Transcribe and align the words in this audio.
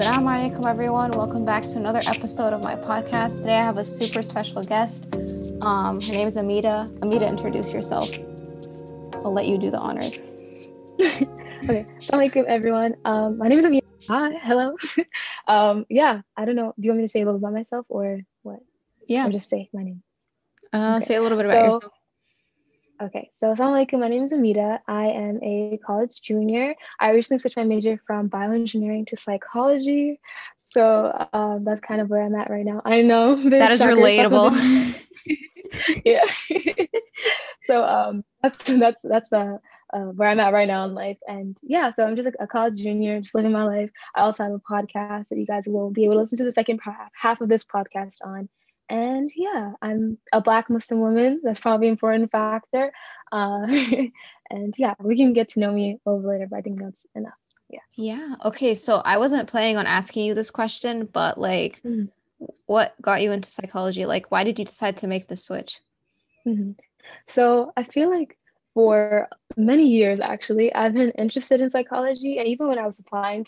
Assalamu 0.00 0.30
alaikum, 0.30 0.66
everyone. 0.68 1.10
Welcome 1.10 1.44
back 1.44 1.62
to 1.62 1.76
another 1.76 2.00
episode 2.06 2.52
of 2.52 2.62
my 2.62 2.76
podcast. 2.76 3.38
Today 3.38 3.58
I 3.58 3.64
have 3.64 3.76
a 3.76 3.84
super 3.84 4.22
special 4.22 4.62
guest. 4.62 4.99
Um, 5.70 6.00
her 6.00 6.12
name 6.14 6.26
is 6.26 6.36
Amida. 6.36 6.88
Amida, 7.00 7.28
introduce 7.28 7.68
yourself. 7.68 8.10
I'll 9.22 9.32
let 9.32 9.46
you 9.46 9.56
do 9.56 9.70
the 9.70 9.78
honors. 9.78 10.18
okay, 11.00 11.86
Assalamualaikum, 11.94 12.44
everyone. 12.46 12.96
Um, 13.04 13.38
my 13.38 13.46
name 13.46 13.60
is 13.60 13.64
Amida. 13.64 13.86
Hi, 14.08 14.32
hello. 14.42 14.74
um, 15.46 15.86
yeah, 15.88 16.22
I 16.36 16.44
don't 16.44 16.56
know. 16.56 16.74
Do 16.74 16.82
you 16.86 16.90
want 16.90 16.98
me 17.02 17.04
to 17.04 17.08
say 17.08 17.20
a 17.22 17.24
little 17.24 17.38
about 17.38 17.52
myself 17.52 17.86
or 17.88 18.18
what? 18.42 18.58
Yeah. 19.06 19.28
Or 19.28 19.30
just 19.30 19.48
say 19.48 19.70
my 19.72 19.84
name? 19.84 20.02
Uh, 20.72 20.96
Okay. 20.96 21.06
Say 21.06 21.14
a 21.14 21.22
little 21.22 21.38
bit 21.38 21.46
about 21.46 21.54
So- 21.54 21.64
yourself. 21.76 21.92
Okay, 23.00 23.30
so 23.38 23.54
Assalamualaikum. 23.54 24.00
My 24.00 24.08
name 24.08 24.24
is 24.24 24.32
Amida. 24.32 24.82
I 24.88 25.06
am 25.06 25.38
a 25.40 25.78
college 25.86 26.20
junior. 26.20 26.74
I 26.98 27.12
recently 27.12 27.38
switched 27.38 27.56
my 27.56 27.62
major 27.62 27.96
from 28.08 28.28
bioengineering 28.28 29.06
to 29.06 29.16
psychology. 29.16 30.18
So 30.74 31.14
um, 31.32 31.62
that's 31.62 31.80
kind 31.80 32.00
of 32.02 32.10
where 32.10 32.22
I'm 32.26 32.34
at 32.34 32.50
right 32.50 32.66
now. 32.66 32.82
I 32.84 33.02
know 33.02 33.38
That 33.50 33.70
is 33.70 33.80
relatable. 33.80 34.98
yeah. 36.04 36.24
so 37.66 37.84
um, 37.84 38.24
that's 38.42 38.64
that's 38.64 39.02
that's 39.02 39.32
uh, 39.32 39.58
uh, 39.92 39.98
where 39.98 40.28
I'm 40.28 40.40
at 40.40 40.52
right 40.52 40.68
now 40.68 40.84
in 40.84 40.94
life. 40.94 41.18
And 41.26 41.56
yeah, 41.62 41.90
so 41.90 42.06
I'm 42.06 42.16
just 42.16 42.28
a, 42.28 42.42
a 42.42 42.46
college 42.46 42.76
junior, 42.80 43.20
just 43.20 43.34
living 43.34 43.52
my 43.52 43.64
life. 43.64 43.90
I 44.14 44.20
also 44.20 44.44
have 44.44 44.52
a 44.52 44.58
podcast 44.58 45.28
that 45.28 45.38
you 45.38 45.46
guys 45.46 45.66
will 45.66 45.90
be 45.90 46.04
able 46.04 46.14
to 46.14 46.20
listen 46.20 46.38
to 46.38 46.44
the 46.44 46.52
second 46.52 46.80
half, 46.82 47.10
half 47.14 47.40
of 47.40 47.48
this 47.48 47.64
podcast 47.64 48.16
on. 48.24 48.48
And 48.88 49.30
yeah, 49.36 49.72
I'm 49.82 50.18
a 50.32 50.40
Black 50.40 50.68
Muslim 50.68 51.00
woman. 51.00 51.40
That's 51.44 51.60
probably 51.60 51.86
an 51.86 51.92
important 51.92 52.30
factor. 52.32 52.92
Uh, 53.30 53.66
and 54.50 54.74
yeah, 54.76 54.94
we 54.98 55.16
can 55.16 55.32
get 55.32 55.50
to 55.50 55.60
know 55.60 55.72
me 55.72 55.98
a 56.04 56.10
little 56.10 56.28
later, 56.28 56.46
but 56.50 56.56
I 56.56 56.62
think 56.62 56.80
that's 56.80 57.06
enough. 57.14 57.34
Yeah. 57.68 57.78
Yeah. 57.94 58.34
Okay. 58.46 58.74
So 58.74 58.96
I 58.96 59.18
wasn't 59.18 59.48
planning 59.48 59.76
on 59.76 59.86
asking 59.86 60.26
you 60.26 60.34
this 60.34 60.50
question, 60.50 61.08
but 61.12 61.38
like, 61.38 61.80
Mhm. 61.84 62.08
What 62.66 62.94
got 63.02 63.22
you 63.22 63.32
into 63.32 63.50
psychology? 63.50 64.06
Like, 64.06 64.30
why 64.30 64.44
did 64.44 64.58
you 64.58 64.64
decide 64.64 64.96
to 64.98 65.06
make 65.06 65.28
the 65.28 65.36
switch? 65.36 65.80
Mhm. 66.46 66.76
So 67.26 67.72
I 67.76 67.84
feel 67.84 68.10
like 68.10 68.36
for 68.74 69.28
many 69.56 69.88
years, 69.88 70.20
actually, 70.20 70.72
I've 70.74 70.94
been 70.94 71.10
interested 71.10 71.60
in 71.60 71.70
psychology. 71.70 72.38
And 72.38 72.48
even 72.48 72.68
when 72.68 72.78
I 72.78 72.86
was 72.86 72.98
applying 72.98 73.46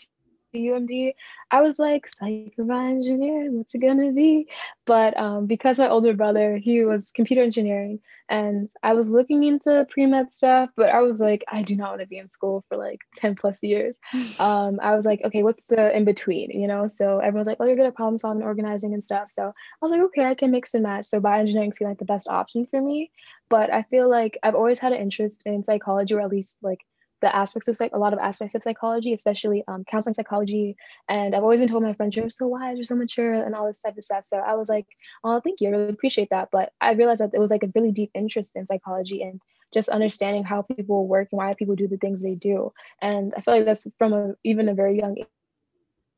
UMD, 0.53 1.13
I 1.51 1.61
was 1.61 1.79
like, 1.79 2.07
psych 2.07 2.53
engineer, 2.57 3.51
what's 3.51 3.73
it 3.75 3.79
gonna 3.79 4.11
be? 4.11 4.47
But 4.85 5.17
um, 5.17 5.45
because 5.47 5.79
my 5.79 5.89
older 5.89 6.13
brother, 6.13 6.57
he 6.57 6.83
was 6.83 7.11
computer 7.11 7.41
engineering, 7.41 7.99
and 8.29 8.69
I 8.81 8.93
was 8.93 9.09
looking 9.09 9.43
into 9.43 9.85
pre-med 9.89 10.33
stuff, 10.33 10.69
but 10.75 10.89
I 10.89 11.01
was 11.01 11.19
like, 11.19 11.43
I 11.51 11.63
do 11.63 11.75
not 11.75 11.91
want 11.91 12.01
to 12.01 12.07
be 12.07 12.17
in 12.17 12.29
school 12.29 12.63
for 12.69 12.77
like 12.77 12.99
10 13.17 13.35
plus 13.35 13.59
years. 13.61 13.97
Um, 14.39 14.79
I 14.81 14.95
was 14.95 15.05
like, 15.05 15.21
okay, 15.23 15.43
what's 15.43 15.67
the 15.67 15.95
in 15.95 16.05
between, 16.05 16.49
you 16.49 16.67
know? 16.67 16.87
So 16.87 17.19
everyone's 17.19 17.47
like, 17.47 17.57
oh, 17.59 17.65
you're 17.65 17.75
good 17.75 17.85
at 17.85 17.95
problem 17.95 18.17
solving, 18.17 18.43
organizing, 18.43 18.93
and 18.93 19.03
stuff. 19.03 19.31
So 19.31 19.43
I 19.47 19.53
was 19.81 19.91
like, 19.91 20.01
okay, 20.01 20.25
I 20.25 20.33
can 20.33 20.51
mix 20.51 20.73
and 20.73 20.83
match. 20.83 21.05
So 21.05 21.21
bioengineering 21.21 21.75
seemed 21.75 21.89
like 21.89 21.99
the 21.99 22.05
best 22.05 22.27
option 22.27 22.65
for 22.65 22.81
me. 22.81 23.11
But 23.49 23.71
I 23.71 23.83
feel 23.83 24.09
like 24.09 24.37
I've 24.43 24.55
always 24.55 24.79
had 24.79 24.91
an 24.91 25.01
interest 25.01 25.43
in 25.45 25.63
psychology, 25.63 26.15
or 26.15 26.21
at 26.21 26.29
least 26.29 26.57
like 26.61 26.79
the 27.23 27.33
aspects 27.33 27.69
of 27.69 27.77
psych, 27.77 27.91
a 27.93 27.97
lot 27.97 28.11
of 28.11 28.19
aspects 28.19 28.53
of 28.53 28.63
psychology, 28.63 29.13
especially 29.13 29.63
um, 29.69 29.85
counseling 29.85 30.13
psychology. 30.13 30.75
And 31.07 31.33
I've 31.33 31.41
always 31.41 31.59
been 31.59 31.69
told 31.69 31.83
my 31.83 31.93
friends, 31.93 32.15
you're 32.15 32.29
so 32.29 32.47
wise, 32.47 32.75
you're 32.77 32.83
so 32.83 32.95
mature, 32.95 33.33
and 33.33 33.55
all 33.55 33.65
this 33.65 33.79
type 33.79 33.97
of 33.97 34.03
stuff. 34.03 34.25
So 34.25 34.37
I 34.37 34.55
was 34.55 34.67
like, 34.67 34.85
oh, 35.23 35.39
thank 35.39 35.61
you, 35.61 35.69
I 35.69 35.71
really 35.71 35.89
appreciate 35.89 36.29
that. 36.31 36.49
But 36.51 36.73
I 36.81 36.91
realized 36.93 37.21
that 37.21 37.31
it 37.33 37.39
was 37.39 37.49
like 37.49 37.63
a 37.63 37.71
really 37.73 37.93
deep 37.93 38.11
interest 38.13 38.51
in 38.55 38.67
psychology 38.67 39.23
and 39.23 39.39
just 39.73 39.87
understanding 39.87 40.43
how 40.43 40.63
people 40.63 41.07
work 41.07 41.29
and 41.31 41.37
why 41.37 41.53
people 41.53 41.75
do 41.75 41.87
the 41.87 41.97
things 41.97 42.21
they 42.21 42.35
do. 42.35 42.73
And 43.01 43.33
I 43.37 43.41
feel 43.41 43.55
like 43.55 43.65
that's 43.65 43.87
from 43.97 44.13
a, 44.13 44.35
even 44.43 44.67
a 44.67 44.73
very 44.75 44.97
young 44.97 45.15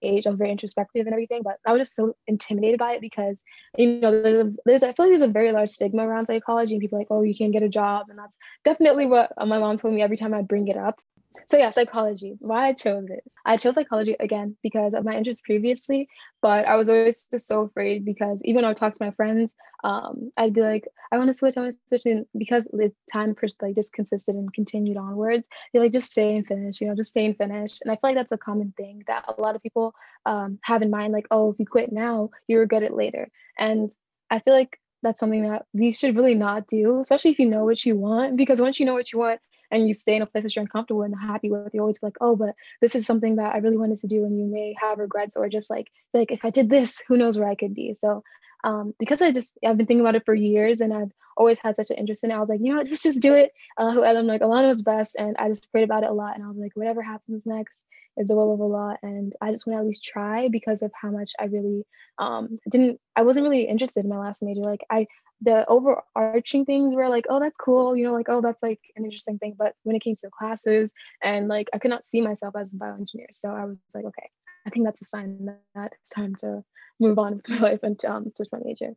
age. 0.02 0.26
I 0.26 0.30
was 0.30 0.38
very 0.38 0.52
introspective 0.52 1.06
and 1.06 1.14
everything, 1.14 1.42
but 1.44 1.58
I 1.66 1.72
was 1.72 1.82
just 1.82 1.96
so 1.96 2.16
intimidated 2.28 2.80
by 2.80 2.94
it 2.94 3.02
because 3.02 3.36
you 3.78 4.00
know 4.00 4.12
there's, 4.12 4.48
a, 4.48 4.54
there's 4.66 4.84
I 4.84 4.94
feel 4.94 5.06
like 5.06 5.12
there's 5.12 5.22
a 5.22 5.28
very 5.28 5.52
large 5.52 5.70
stigma 5.70 6.08
around 6.08 6.28
psychology 6.28 6.74
and 6.74 6.82
people 6.82 6.98
like 6.98 7.08
oh 7.10 7.22
you 7.22 7.36
can't 7.36 7.54
get 7.54 7.64
a 7.64 7.70
job 7.70 8.08
and 8.10 8.18
that's 8.18 8.36
definitely 8.64 9.06
what 9.06 9.32
my 9.38 9.60
mom 9.60 9.78
told 9.78 9.94
me 9.94 10.02
every 10.02 10.18
time 10.18 10.34
I 10.34 10.42
bring 10.42 10.68
it 10.68 10.78
up. 10.78 11.00
So 11.48 11.58
yeah, 11.58 11.70
psychology. 11.72 12.36
Why 12.40 12.70
I 12.70 12.74
chose 12.74 13.06
this. 13.06 13.34
I 13.46 13.58
chose 13.58 13.76
psychology 13.76 14.16
again 14.20 14.58
because 14.64 14.94
of 14.94 15.06
my 15.06 15.16
interest 15.16 15.44
previously, 15.44 16.08
but 16.42 16.68
I 16.68 16.76
was 16.76 16.90
always 16.90 17.28
just 17.32 17.48
so 17.48 17.62
afraid 17.64 18.04
because 18.04 18.40
even 18.44 18.56
when 18.58 18.66
I 18.66 18.68
would 18.70 18.78
talk 18.78 18.94
to 18.94 19.06
my 19.06 19.12
friends, 19.12 19.52
um, 19.84 20.32
I'd 20.38 20.54
be 20.54 20.62
like, 20.62 20.88
I 21.12 21.18
want 21.18 21.28
to 21.30 21.36
switch, 21.36 21.56
I 21.58 21.62
want 21.62 21.76
to 21.76 21.88
switch, 21.88 22.02
and 22.06 22.26
because 22.36 22.66
the 22.66 22.92
time 23.14 23.36
pers- 23.36 23.56
like 23.62 23.76
just 23.76 23.94
consisted 23.94 24.34
and 24.34 24.52
continued 24.52 24.98
onwards, 24.98 25.46
they're 25.72 25.84
like, 25.84 25.92
just 25.92 26.10
stay 26.10 26.36
and 26.36 26.48
finish, 26.48 26.82
you 26.82 26.88
know, 26.88 26.96
just 26.96 27.10
stay 27.10 27.26
and 27.26 27.38
finish. 27.38 27.80
And 27.82 27.92
I 27.92 27.96
feel 27.96 28.10
like 28.10 28.16
that's 28.16 28.32
a 28.32 28.38
common 28.38 28.74
thing 28.76 29.04
that 29.06 29.26
a 29.38 29.40
lot 29.40 29.56
of 29.56 29.62
people 29.62 29.94
um, 30.26 30.58
have 30.64 30.82
in 30.82 30.90
mind, 30.90 31.14
like, 31.14 31.28
oh, 31.30 31.52
if 31.52 31.60
you 31.60 31.68
quit 31.68 31.92
now, 31.92 32.32
you 32.48 32.58
regret 32.58 32.82
it 32.82 32.94
later. 32.94 33.30
And 33.60 33.92
I 34.32 34.40
feel 34.40 34.56
like 34.56 34.80
that's 35.04 35.20
something 35.20 35.44
that 35.44 35.68
we 35.74 35.94
should 35.94 36.16
really 36.16 36.34
not 36.34 36.68
do, 36.68 37.00
especially 37.00 37.32
if 37.32 37.40
you 37.40 37.46
know 37.46 37.66
what 37.66 37.86
you 37.86 37.96
want, 37.96 38.38
because 38.38 38.60
once 38.60 38.80
you 38.80 38.88
know 38.88 38.96
what 38.96 39.14
you 39.14 39.20
want 39.20 39.40
and 39.76 39.88
you 39.88 39.94
stay 39.94 40.16
in 40.16 40.22
a 40.22 40.26
place 40.26 40.44
that 40.44 40.56
you're 40.56 40.64
uncomfortable 40.64 41.04
and 41.04 41.14
happy 41.20 41.52
with, 41.52 41.74
you 41.74 41.82
always 41.82 42.00
be 42.00 42.08
like, 42.08 42.18
oh, 42.22 42.36
but 42.36 42.56
this 42.82 42.96
is 42.96 43.06
something 43.06 43.36
that 43.36 43.54
I 43.54 43.58
really 43.60 43.78
wanted 43.78 44.00
to 44.00 44.08
do, 44.08 44.26
and 44.26 44.38
you 44.38 44.46
may 44.46 44.76
have 44.80 45.00
regrets 45.00 45.38
or 45.38 45.50
just 45.50 45.70
like, 45.70 45.92
like 46.14 46.32
if 46.32 46.44
I 46.44 46.50
did 46.50 46.70
this, 46.70 47.02
who 47.08 47.18
knows 47.18 47.38
where 47.38 47.50
I 47.50 47.56
could 47.56 47.74
be. 47.74 47.96
So 48.00 48.24
um, 48.64 48.96
because 48.98 49.22
I 49.22 49.32
just 49.32 49.58
I've 49.64 49.78
been 49.78 49.86
thinking 49.86 50.02
about 50.02 50.16
it 50.16 50.26
for 50.26 50.34
years 50.34 50.82
and 50.82 50.92
I've 50.92 51.12
always 51.38 51.60
had 51.60 51.76
such 51.76 51.92
an 51.92 51.98
interest 51.98 52.24
in 52.24 52.32
it. 52.32 52.34
I 52.34 52.40
was 52.40 52.50
like, 52.50 52.60
you 52.62 52.72
know 52.72 52.78
what, 52.78 52.90
let's 52.90 53.04
just 53.04 53.22
do 53.22 53.36
it. 53.36 53.52
Uh, 53.78 54.02
I'm 54.02 54.26
like, 54.26 54.42
Allah 54.42 54.64
knows 54.64 54.82
best, 54.82 55.16
and 55.18 55.36
I 55.38 55.50
just 55.50 55.72
prayed 55.72 55.84
about 55.84 56.04
it 56.04 56.10
a 56.10 56.14
lot. 56.14 56.36
And 56.36 56.44
I 56.44 56.48
was 56.48 56.58
like, 56.58 56.72
whatever 56.74 57.02
happens 57.04 57.44
next 57.46 57.80
is 58.18 58.28
the 58.28 58.36
will 58.36 58.54
of 58.54 58.62
Allah, 58.62 58.98
and 59.04 59.34
I 59.42 59.52
just 59.52 59.66
want 59.66 59.78
to 59.78 59.82
at 59.82 59.88
least 59.88 60.04
try 60.04 60.48
because 60.48 60.82
of 60.82 60.92
how 61.00 61.10
much 61.10 61.34
I 61.40 61.46
really 61.46 61.86
um, 62.18 62.60
didn't. 62.70 63.00
I 63.16 63.24
wasn't 63.24 63.44
really 63.44 63.64
interested 63.64 64.04
in 64.04 64.10
my 64.10 64.18
last 64.18 64.44
major. 64.44 64.62
Like 64.62 64.86
I, 64.90 65.08
the 65.42 65.66
overarching 65.68 66.66
things 66.66 66.96
were 66.96 67.10
like, 67.10 67.26
oh, 67.30 67.40
that's 67.40 67.58
cool, 67.58 67.96
you 67.96 68.06
know, 68.06 68.14
like 68.14 68.30
oh, 68.30 68.42
that's 68.42 68.62
like 68.64 68.80
an 68.96 69.06
interesting 69.06 69.40
thing. 69.40 69.56
But 69.58 69.74
when 69.84 69.96
it 69.96 70.04
came 70.04 70.16
to 70.16 70.22
the 70.24 70.32
classes 70.32 70.92
and 71.22 71.48
like 71.48 71.68
I 71.74 71.78
could 71.78 71.92
not 71.92 72.06
see 72.06 72.22
myself 72.22 72.56
as 72.56 72.68
a 72.72 72.76
bioengineer, 72.76 73.34
so 73.34 73.50
I 73.50 73.66
was 73.66 73.80
like, 73.94 74.06
okay, 74.06 74.30
I 74.66 74.70
think 74.70 74.86
that's 74.86 75.02
a 75.02 75.06
sign 75.06 75.50
that 75.76 75.94
it's 76.02 76.10
time 76.10 76.36
to 76.38 76.64
move 77.00 77.20
on 77.20 77.36
with 77.36 77.50
my 77.50 77.58
life 77.70 77.84
and 77.84 78.04
um, 78.06 78.32
switch 78.34 78.50
my 78.52 78.60
major. 78.64 78.96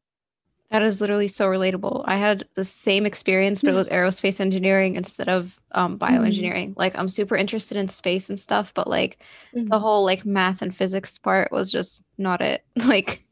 That 0.70 0.82
is 0.82 1.00
literally 1.00 1.28
so 1.28 1.46
relatable. 1.46 2.04
I 2.06 2.16
had 2.18 2.46
the 2.54 2.64
same 2.64 3.06
experience, 3.06 3.62
but 3.62 3.70
it 3.72 3.74
was 3.74 3.88
aerospace 3.92 4.38
engineering 4.38 4.96
instead 4.96 5.28
of 5.28 5.58
um, 5.72 5.98
bioengineering. 5.98 6.74
Like, 6.76 6.94
I'm 6.96 7.08
super 7.08 7.36
interested 7.36 7.78
in 7.78 7.88
space 7.88 8.28
and 8.28 8.38
stuff, 8.38 8.74
but 8.74 8.86
like 8.86 9.18
Mm-hmm. 9.54 9.68
the 9.70 9.78
whole 9.78 10.04
like 10.04 10.26
math 10.26 10.60
and 10.60 10.74
physics 10.76 11.16
part 11.18 11.50
was 11.52 11.70
just 11.72 12.02
not 12.18 12.40
it. 12.42 12.64
Like, 12.86 13.24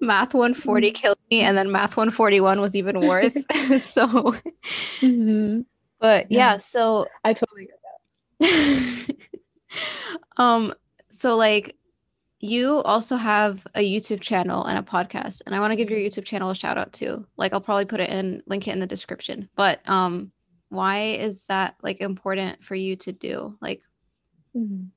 math 0.00 0.32
140 0.32 0.90
killed 0.90 1.18
me, 1.30 1.42
and 1.42 1.56
then 1.56 1.70
math 1.70 1.96
141 1.96 2.60
was 2.62 2.74
even 2.74 3.02
worse. 3.02 3.34
so, 3.78 4.34
Mhm. 5.02 5.64
but 6.00 6.30
yeah, 6.30 6.52
Yeah. 6.52 6.56
so 6.56 7.06
I 7.24 7.34
totally 7.34 7.66
get 7.66 7.78
that. 8.40 9.16
um 10.38 10.72
so 11.10 11.36
like 11.36 11.76
you 12.40 12.80
also 12.82 13.16
have 13.16 13.66
a 13.74 13.80
YouTube 13.80 14.20
channel 14.20 14.64
and 14.64 14.78
a 14.78 14.82
podcast 14.82 15.42
and 15.44 15.54
I 15.54 15.60
want 15.60 15.72
to 15.72 15.76
give 15.76 15.90
your 15.90 15.98
YouTube 15.98 16.24
channel 16.24 16.50
a 16.50 16.54
shout 16.54 16.78
out 16.78 16.92
too. 16.92 17.26
Like 17.36 17.52
I'll 17.52 17.60
probably 17.60 17.84
put 17.84 18.00
it 18.00 18.10
in 18.10 18.42
link 18.46 18.66
it 18.66 18.72
in 18.72 18.80
the 18.80 18.86
description. 18.86 19.48
But 19.56 19.80
um 19.88 20.32
why 20.70 21.12
is 21.14 21.44
that 21.46 21.74
like 21.82 22.00
important 22.00 22.64
for 22.64 22.74
you 22.74 22.96
to 22.96 23.12
do? 23.12 23.56
Like 23.60 23.82
Mhm. 24.56 24.88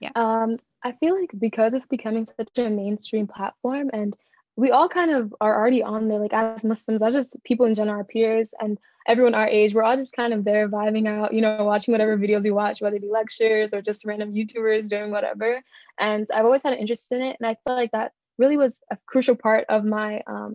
Yeah. 0.00 0.10
Um, 0.16 0.58
I 0.82 0.92
feel 0.92 1.18
like 1.18 1.30
because 1.38 1.74
it's 1.74 1.86
becoming 1.86 2.24
such 2.24 2.58
a 2.58 2.68
mainstream 2.68 3.26
platform 3.26 3.90
and 3.92 4.16
we 4.56 4.70
all 4.70 4.88
kind 4.88 5.10
of 5.10 5.34
are 5.40 5.58
already 5.58 5.82
on 5.82 6.08
there, 6.08 6.18
like 6.18 6.34
as 6.34 6.64
Muslims, 6.64 7.02
as 7.02 7.14
just 7.14 7.36
people 7.44 7.66
in 7.66 7.74
general, 7.74 7.96
our 7.96 8.04
peers 8.04 8.50
and 8.60 8.78
everyone 9.06 9.34
our 9.34 9.48
age, 9.48 9.74
we're 9.74 9.82
all 9.82 9.96
just 9.96 10.14
kind 10.14 10.32
of 10.32 10.44
there 10.44 10.68
vibing 10.68 11.08
out, 11.08 11.32
you 11.32 11.40
know, 11.40 11.64
watching 11.64 11.92
whatever 11.92 12.16
videos 12.16 12.44
we 12.44 12.50
watch, 12.50 12.80
whether 12.80 12.96
it 12.96 13.02
be 13.02 13.08
lectures 13.08 13.72
or 13.72 13.82
just 13.82 14.04
random 14.04 14.32
YouTubers 14.32 14.88
doing 14.88 15.10
whatever. 15.10 15.62
And 15.98 16.28
I've 16.32 16.44
always 16.44 16.62
had 16.62 16.74
an 16.74 16.78
interest 16.78 17.10
in 17.10 17.22
it. 17.22 17.36
And 17.40 17.46
I 17.46 17.56
feel 17.66 17.76
like 17.76 17.92
that 17.92 18.12
really 18.38 18.56
was 18.56 18.80
a 18.90 18.98
crucial 19.06 19.34
part 19.34 19.64
of 19.68 19.84
my 19.84 20.22
um, 20.26 20.54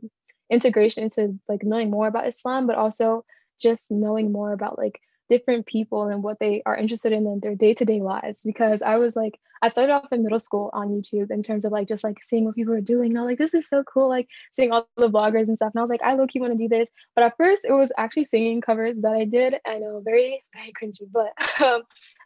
integration 0.50 1.04
into 1.04 1.40
like 1.50 1.64
knowing 1.64 1.90
more 1.90 2.08
about 2.08 2.28
Islam, 2.28 2.68
but 2.68 2.78
also 2.78 3.26
just 3.60 3.92
knowing 3.92 4.32
more 4.32 4.54
about 4.54 4.78
like 4.78 5.02
different 5.30 5.66
people 5.66 6.08
and 6.08 6.24
what 6.24 6.40
they 6.40 6.62
are 6.66 6.76
interested 6.76 7.12
in 7.12 7.28
in 7.28 7.40
their 7.42 7.56
day-to-day 7.56 8.02
lives 8.02 8.42
because 8.44 8.82
I 8.82 8.98
was 8.98 9.16
like 9.16 9.40
I 9.62 9.70
started 9.70 9.94
off 9.94 10.12
in 10.12 10.24
middle 10.24 10.40
school 10.40 10.70
on 10.74 10.90
YouTube 10.90 11.32
in 11.32 11.44
terms 11.44 11.66
of 11.66 11.72
like 11.72 11.88
just 11.88 12.04
like 12.04 12.18
seeing 12.24 12.46
what 12.46 12.56
people 12.56 12.74
are 12.74 12.82
doing. 12.82 13.12
And 13.12 13.18
I 13.18 13.22
was 13.22 13.30
like, 13.32 13.38
this 13.38 13.54
is 13.54 13.68
so 13.68 13.84
cool, 13.84 14.10
like 14.10 14.28
seeing 14.54 14.72
all 14.72 14.88
the 14.98 15.10
vloggers 15.10 15.48
and 15.48 15.56
stuff. 15.56 15.72
And 15.74 15.80
I 15.80 15.84
was 15.84 15.90
like, 15.90 16.04
I 16.04 16.16
look 16.16 16.36
you 16.36 16.42
want 16.42 16.54
to 16.54 16.58
do 16.58 16.68
this. 16.68 16.90
But 17.16 17.24
at 17.24 17.38
first 17.38 17.66
it 17.66 17.72
was 17.72 17.92
actually 17.98 18.26
singing 18.26 18.62
covers 18.62 18.98
that 19.02 19.14
I 19.14 19.26
did. 19.26 19.56
I 19.66 19.80
know 19.80 20.02
very, 20.04 20.44
very 20.54 20.74
cringy, 20.80 21.08
but 21.12 21.34
um, 21.66 21.82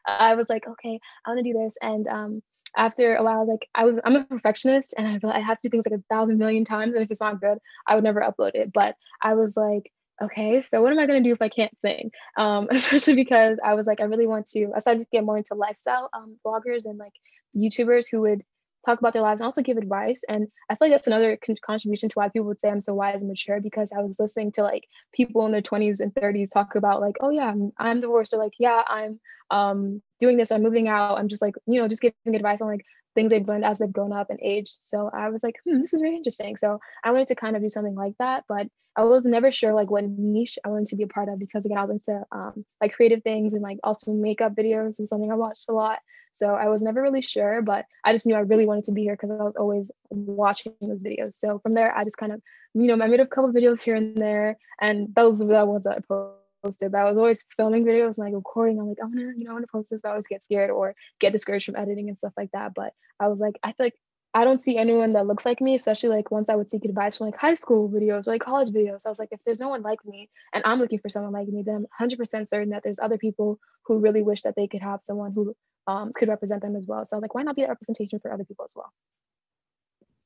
I 0.06 0.36
was 0.36 0.48
like, 0.50 0.68
okay, 0.68 1.00
I 1.26 1.30
want 1.30 1.46
to 1.46 1.52
do 1.54 1.58
this. 1.58 1.76
And 1.82 2.08
um, 2.08 2.44
after 2.76 3.16
a 3.16 3.24
while, 3.24 3.48
like 3.48 3.68
I 3.76 3.86
was, 3.86 4.00
I'm 4.04 4.16
a 4.16 4.24
perfectionist 4.24 4.94
and 4.98 5.08
I, 5.08 5.38
I 5.38 5.40
have 5.40 5.60
to 5.60 5.70
do 5.70 5.70
things 5.70 5.86
like 5.90 6.00
a 6.00 6.04
thousand 6.14 6.38
million 6.38 6.66
times. 6.66 6.94
And 6.94 7.04
if 7.04 7.12
it's 7.12 7.22
not 7.22 7.42
good, 7.42 7.60
I 7.88 7.96
would 7.96 8.04
never 8.04 8.22
upload 8.22 8.52
it. 8.56 8.74
But 8.74 8.96
I 9.22 9.36
was 9.36 9.56
like, 9.56 9.92
okay, 10.22 10.62
so 10.62 10.82
what 10.82 10.92
am 10.92 11.00
I 11.00 11.08
gonna 11.08 11.24
do 11.24 11.34
if 11.34 11.42
I 11.42 11.50
can't 11.50 11.76
sing? 11.84 12.12
Um, 12.38 12.68
especially 12.72 13.16
because 13.16 13.58
I 13.64 13.76
was 13.76 13.86
like, 13.88 14.02
I 14.02 14.06
really 14.06 14.28
want 14.28 14.48
to. 14.50 14.72
I 14.76 14.80
started 14.80 15.02
to 15.02 15.08
get 15.12 15.24
more 15.24 15.38
into 15.38 15.56
lifestyle 15.56 16.10
um, 16.14 16.38
bloggers 16.46 16.86
and 16.86 16.98
like 16.98 17.14
YouTubers 17.56 18.06
who 18.10 18.22
would 18.22 18.44
talk 18.86 19.00
about 19.00 19.14
their 19.14 19.22
lives 19.22 19.42
and 19.42 19.46
also 19.46 19.62
give 19.62 19.78
advice. 19.78 20.22
And 20.28 20.48
I 20.70 20.76
feel 20.76 20.88
like 20.88 20.92
that's 20.94 21.08
another 21.08 21.38
con- 21.44 21.56
contribution 21.66 22.10
to 22.10 22.14
why 22.16 22.30
people 22.30 22.48
would 22.48 22.60
say 22.60 22.70
I'm 22.70 22.82
so 22.82 22.94
wise 22.94 23.22
and 23.22 23.30
mature 23.30 23.62
because 23.62 23.92
I 23.92 24.02
was 24.02 24.20
listening 24.20 24.52
to 24.54 24.64
like 24.64 24.88
people 25.14 25.46
in 25.46 25.52
their 25.52 25.62
20s 25.62 26.00
and 26.00 26.14
30s 26.14 26.52
talk 26.52 26.76
about 26.76 27.02
like, 27.02 27.18
oh 27.22 27.30
yeah, 27.30 27.50
I'm, 27.50 27.72
I'm 27.78 28.02
divorced 28.02 28.34
or 28.34 28.38
like, 28.38 28.54
yeah, 28.60 28.82
I'm 28.88 29.20
um, 29.50 30.02
doing 30.20 30.38
this, 30.38 30.52
I'm 30.52 30.64
moving 30.64 30.88
out. 30.88 31.20
I'm 31.20 31.28
just 31.28 31.42
like, 31.42 31.56
you 31.68 31.82
know, 31.82 31.88
just 31.88 32.02
giving 32.02 32.36
advice 32.36 32.62
on 32.62 32.68
like 32.68 32.86
things 33.14 33.30
they've 33.30 33.48
learned 33.48 33.66
as 33.66 33.80
they've 33.80 33.92
grown 33.92 34.14
up 34.14 34.30
and 34.30 34.40
aged. 34.42 34.78
So 34.82 35.10
I 35.14 35.30
was 35.30 35.44
like, 35.44 35.56
hmm, 35.66 35.80
this 35.80 35.94
is 35.94 36.02
very 36.02 36.16
interesting. 36.16 36.56
So 36.58 36.80
I 37.04 37.12
wanted 37.12 37.28
to 37.28 37.36
kind 37.36 37.56
of 37.56 37.62
do 37.62 37.70
something 37.70 37.96
like 37.96 38.14
that, 38.20 38.46
but 38.48 38.68
I 38.96 39.04
was 39.04 39.26
never 39.26 39.52
sure 39.52 39.74
like 39.74 39.90
what 39.90 40.04
niche 40.04 40.60
I 40.66 40.70
wanted 40.70 40.88
to 40.88 40.96
be 40.98 41.04
a 41.04 41.08
part 41.08 41.30
of 41.30 41.40
because 41.40 41.66
again, 41.66 41.78
I 41.78 41.82
was 41.82 41.92
into 41.92 42.24
um, 42.32 42.66
like 42.82 42.94
creative 42.94 43.24
things 43.24 43.54
and 43.54 43.62
like 43.62 43.78
also 43.84 44.14
makeup 44.14 44.54
videos 44.54 45.00
was 45.00 45.10
something 45.10 45.32
I 45.32 45.36
watched 45.36 45.70
a 45.70 45.74
lot. 45.74 46.00
So 46.34 46.56
I 46.56 46.70
was 46.70 46.82
never 46.82 47.02
really 47.02 47.22
sure, 47.22 47.62
but 47.62 47.86
I 48.04 48.14
just 48.14 48.26
knew 48.26 48.36
I 48.36 48.40
really 48.40 48.66
wanted 48.66 48.86
to 48.86 48.94
be 48.94 49.04
here 49.04 49.14
because 49.14 49.32
I 49.32 49.44
was 49.44 49.56
always 49.56 49.92
watching 50.10 50.74
those 50.82 51.04
videos. 51.04 51.34
So 51.36 51.60
from 51.60 51.74
there, 51.74 51.96
I 51.96 52.04
just 52.04 52.18
kind 52.18 52.32
of, 52.32 52.42
you 52.74 52.88
know, 52.88 53.04
I 53.04 53.08
made 53.08 53.20
a 53.20 53.28
couple 53.28 53.52
videos 53.52 53.82
here 53.82 53.96
and 53.96 54.16
there, 54.16 54.58
and 54.80 55.14
those 55.14 55.44
were 55.44 55.54
the 55.54 55.66
ones 55.66 55.84
that 55.84 55.98
I 55.98 56.16
posted. 56.64 56.92
But 56.92 57.00
I 57.00 57.10
was 57.10 57.18
always 57.18 57.46
filming 57.56 57.86
videos 57.86 58.18
and 58.18 58.26
like 58.26 58.34
recording. 58.34 58.80
I'm 58.80 58.88
like, 58.88 58.98
I 59.02 59.06
wanna, 59.06 59.34
you 59.36 59.44
know, 59.44 59.52
I 59.52 59.54
wanna 59.54 59.68
post 59.72 59.90
this, 59.90 60.02
but 60.02 60.10
I 60.10 60.12
always 60.12 60.28
get 60.28 60.46
scared 60.46 60.72
or 60.72 60.96
get 61.20 61.32
discouraged 61.32 61.66
from 61.66 61.76
editing 61.76 62.10
and 62.10 62.18
stuff 62.18 62.34
like 62.38 62.52
that. 62.52 62.74
But 62.74 62.94
I 63.20 63.28
was 63.28 63.40
like, 63.40 63.60
I 63.64 63.74
feel 63.74 63.88
like 63.88 64.00
I 64.34 64.46
don't 64.46 64.62
see 64.62 64.78
anyone 64.78 65.14
that 65.14 65.28
looks 65.28 65.46
like 65.46 65.60
me, 65.62 65.76
especially 65.76 66.10
like 66.10 66.32
once 66.32 66.50
I 66.50 66.56
would 66.56 66.72
seek 66.72 66.86
advice 66.86 67.18
from 67.18 67.28
like 67.28 67.38
high 67.38 67.56
school 67.56 67.90
videos 67.90 68.28
or 68.28 68.32
like 68.32 68.42
college 68.42 68.70
videos. 68.70 69.06
I 69.06 69.10
was 69.10 69.20
like, 69.20 69.30
if 69.32 69.42
there's 69.46 69.60
no 69.60 69.70
one 69.70 69.82
like 69.82 70.06
me 70.06 70.30
and 70.54 70.64
I'm 70.66 70.80
looking 70.80 71.00
for 71.00 71.10
someone 71.10 71.34
like 71.34 71.48
me, 71.50 71.64
then 71.66 71.76
I'm 71.76 71.82
100% 71.82 72.50
certain 72.50 72.70
that 72.70 72.84
there's 72.84 73.00
other 73.00 73.18
people 73.18 73.60
who 73.86 74.00
really 74.00 74.22
wish 74.22 74.44
that 74.44 74.56
they 74.56 74.68
could 74.68 74.82
have 74.82 75.02
someone 75.02 75.34
who 75.34 75.56
um, 75.88 76.14
could 76.14 76.30
represent 76.30 76.62
them 76.62 76.76
as 76.78 76.86
well. 76.88 77.04
So 77.06 77.16
I 77.16 77.18
was 77.18 77.22
like, 77.24 77.36
why 77.36 77.44
not 77.44 77.56
be 77.58 77.64
that 77.64 77.70
representation 77.70 78.20
for 78.20 78.32
other 78.34 78.46
people 78.46 78.64
as 78.66 78.74
well? 78.76 78.92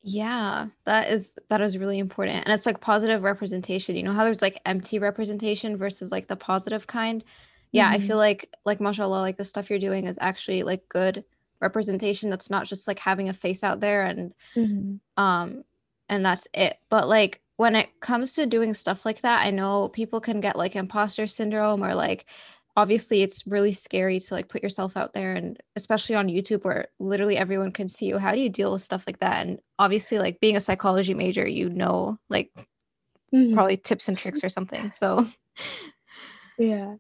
Yeah, 0.08 0.68
that 0.86 1.12
is 1.12 1.34
that 1.50 1.62
is 1.62 1.78
really 1.78 1.98
important. 1.98 2.46
And 2.46 2.54
it's 2.54 2.66
like 2.68 2.80
positive 2.80 3.24
representation. 3.24 3.96
You 3.96 4.04
know 4.04 4.14
how 4.14 4.24
there's 4.24 4.42
like 4.42 4.62
empty 4.66 5.00
representation 5.00 5.78
versus 5.78 6.12
like 6.12 6.28
the 6.28 6.36
positive 6.36 6.86
kind? 6.88 7.24
Yeah, 7.72 7.90
I 7.90 7.98
feel 8.00 8.18
hmm 8.18 8.18
like 8.18 8.54
like 8.66 8.80
mashallah, 8.80 9.22
like 9.22 9.38
the 9.38 9.44
stuff 9.46 9.70
you're 9.70 9.80
doing 9.80 10.06
is 10.06 10.18
actually 10.22 10.62
like 10.64 10.88
good 10.90 11.24
representation 11.62 12.30
that's 12.30 12.50
not 12.50 12.66
just 12.68 12.88
like 12.88 13.00
having 13.00 13.30
a 13.30 13.34
face 13.34 13.64
out 13.64 13.80
there 13.80 14.04
and 14.04 14.34
hmm 14.56 14.96
um 15.18 15.64
and 16.10 16.26
that's 16.26 16.48
it. 16.54 16.78
But 16.90 17.08
like 17.08 17.42
when 17.58 17.76
it 17.76 17.90
comes 18.02 18.34
to 18.34 18.46
doing 18.46 18.74
stuff 18.74 19.06
like 19.06 19.22
that, 19.22 19.46
I 19.46 19.50
know 19.52 19.90
people 19.90 20.22
can 20.22 20.42
get 20.42 20.58
like 20.58 20.76
imposter 20.76 21.26
syndrome 21.28 21.84
or 21.84 21.96
like 21.96 22.26
obviously 22.78 23.24
it's 23.24 23.48
really 23.48 23.74
scary 23.74 24.20
to 24.20 24.34
like 24.34 24.50
put 24.50 24.62
yourself 24.62 24.98
out 24.98 25.14
there 25.14 25.34
and 25.34 25.58
especially 25.78 26.16
on 26.16 26.28
YouTube 26.28 26.64
where 26.66 26.88
literally 27.00 27.38
everyone 27.38 27.72
can 27.72 27.88
see 27.90 28.06
you. 28.08 28.18
How 28.20 28.34
do 28.34 28.42
you 28.42 28.50
deal 28.50 28.74
with 28.74 28.82
stuff 28.84 29.04
like 29.08 29.20
that? 29.20 29.46
And 29.48 29.60
obviously 29.80 30.20
like 30.20 30.40
being 30.42 30.58
a 30.58 30.62
psychology 30.62 31.14
major, 31.14 31.48
you 31.48 31.70
know 31.70 32.20
like 32.30 32.52
hmm 33.32 33.56
probably 33.56 33.78
tips 33.78 34.08
and 34.08 34.18
tricks 34.18 34.44
or 34.44 34.50
something. 34.50 34.92
So 34.92 35.28
Yeah. 36.58 36.96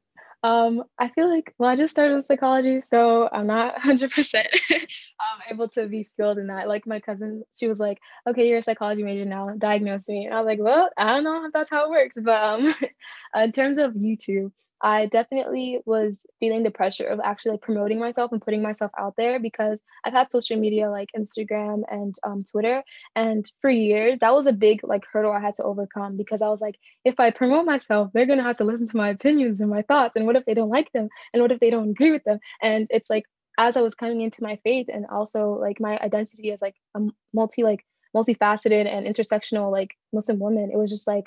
Um, 0.45 0.83
I 0.99 1.09
feel 1.09 1.27
like, 1.27 1.55
well, 1.57 1.71
I 1.71 1.75
just 1.75 1.91
started 1.91 2.15
with 2.15 2.27
psychology, 2.27 2.79
so 2.79 3.27
I'm 3.31 3.47
not 3.47 3.75
100% 3.81 4.35
um, 4.35 5.41
able 5.49 5.69
to 5.69 5.87
be 5.87 6.03
skilled 6.03 6.37
in 6.37 6.47
that. 6.47 6.67
Like 6.67 6.85
my 6.85 6.99
cousin, 6.99 7.43
she 7.57 7.67
was 7.67 7.79
like, 7.79 7.97
okay, 8.29 8.47
you're 8.47 8.59
a 8.59 8.63
psychology 8.63 9.01
major 9.01 9.25
now, 9.25 9.49
diagnose 9.57 10.07
me. 10.07 10.25
And 10.25 10.35
I 10.35 10.37
was 10.39 10.45
like, 10.45 10.59
well, 10.61 10.89
I 10.99 11.15
don't 11.15 11.23
know 11.23 11.45
if 11.45 11.51
that's 11.51 11.71
how 11.71 11.85
it 11.85 11.89
works. 11.89 12.13
But 12.15 12.43
um, 12.43 12.75
in 13.43 13.51
terms 13.53 13.79
of 13.79 13.93
YouTube, 13.93 14.51
I 14.85 15.07
definitely 15.07 15.79
was 15.87 16.19
feeling 16.39 16.61
the 16.61 16.69
pressure 16.69 17.07
of 17.07 17.19
actually 17.19 17.53
like 17.53 17.61
promoting 17.61 17.99
myself 17.99 18.31
and 18.31 18.39
putting 18.39 18.61
myself 18.61 18.91
out 18.99 19.15
there 19.17 19.39
because 19.39 19.79
I've 20.05 20.13
had 20.13 20.31
social 20.31 20.59
media 20.59 20.91
like 20.91 21.09
Instagram 21.17 21.81
and 21.89 22.15
um, 22.23 22.43
Twitter. 22.43 22.83
And 23.15 23.51
for 23.61 23.71
years, 23.71 24.19
that 24.19 24.35
was 24.35 24.45
a 24.45 24.53
big 24.53 24.81
like 24.83 25.03
hurdle 25.11 25.31
I 25.31 25.39
had 25.39 25.55
to 25.55 25.63
overcome 25.63 26.17
because 26.17 26.43
I 26.43 26.49
was 26.49 26.61
like, 26.61 26.75
if 27.03 27.19
I 27.19 27.31
promote 27.31 27.65
myself, 27.65 28.11
they're 28.13 28.27
gonna 28.27 28.43
have 28.43 28.59
to 28.59 28.63
listen 28.63 28.87
to 28.87 28.97
my 28.97 29.09
opinions 29.09 29.59
and 29.59 29.71
my 29.71 29.81
thoughts. 29.81 30.15
And 30.15 30.27
what 30.27 30.35
if 30.35 30.45
they 30.45 30.53
don't 30.53 30.69
like 30.69 30.91
them? 30.91 31.09
And 31.33 31.41
what 31.41 31.51
if 31.51 31.59
they 31.59 31.71
don't 31.71 31.89
agree 31.89 32.11
with 32.11 32.23
them? 32.23 32.37
And 32.61 32.85
it's 32.91 33.09
like 33.09 33.23
as 33.57 33.75
I 33.75 33.81
was 33.81 33.95
coming 33.95 34.21
into 34.21 34.43
my 34.43 34.59
faith 34.63 34.85
and 34.93 35.07
also 35.07 35.57
like 35.59 35.79
my 35.79 35.97
identity 35.97 36.51
as 36.51 36.61
like 36.61 36.75
a 36.95 36.99
multi 37.33 37.63
like 37.63 37.83
multifaceted 38.15 38.87
and 38.87 39.07
intersectional 39.07 39.71
like 39.71 39.95
Muslim 40.13 40.37
woman, 40.37 40.69
it 40.71 40.77
was 40.77 40.91
just 40.91 41.07
like 41.07 41.25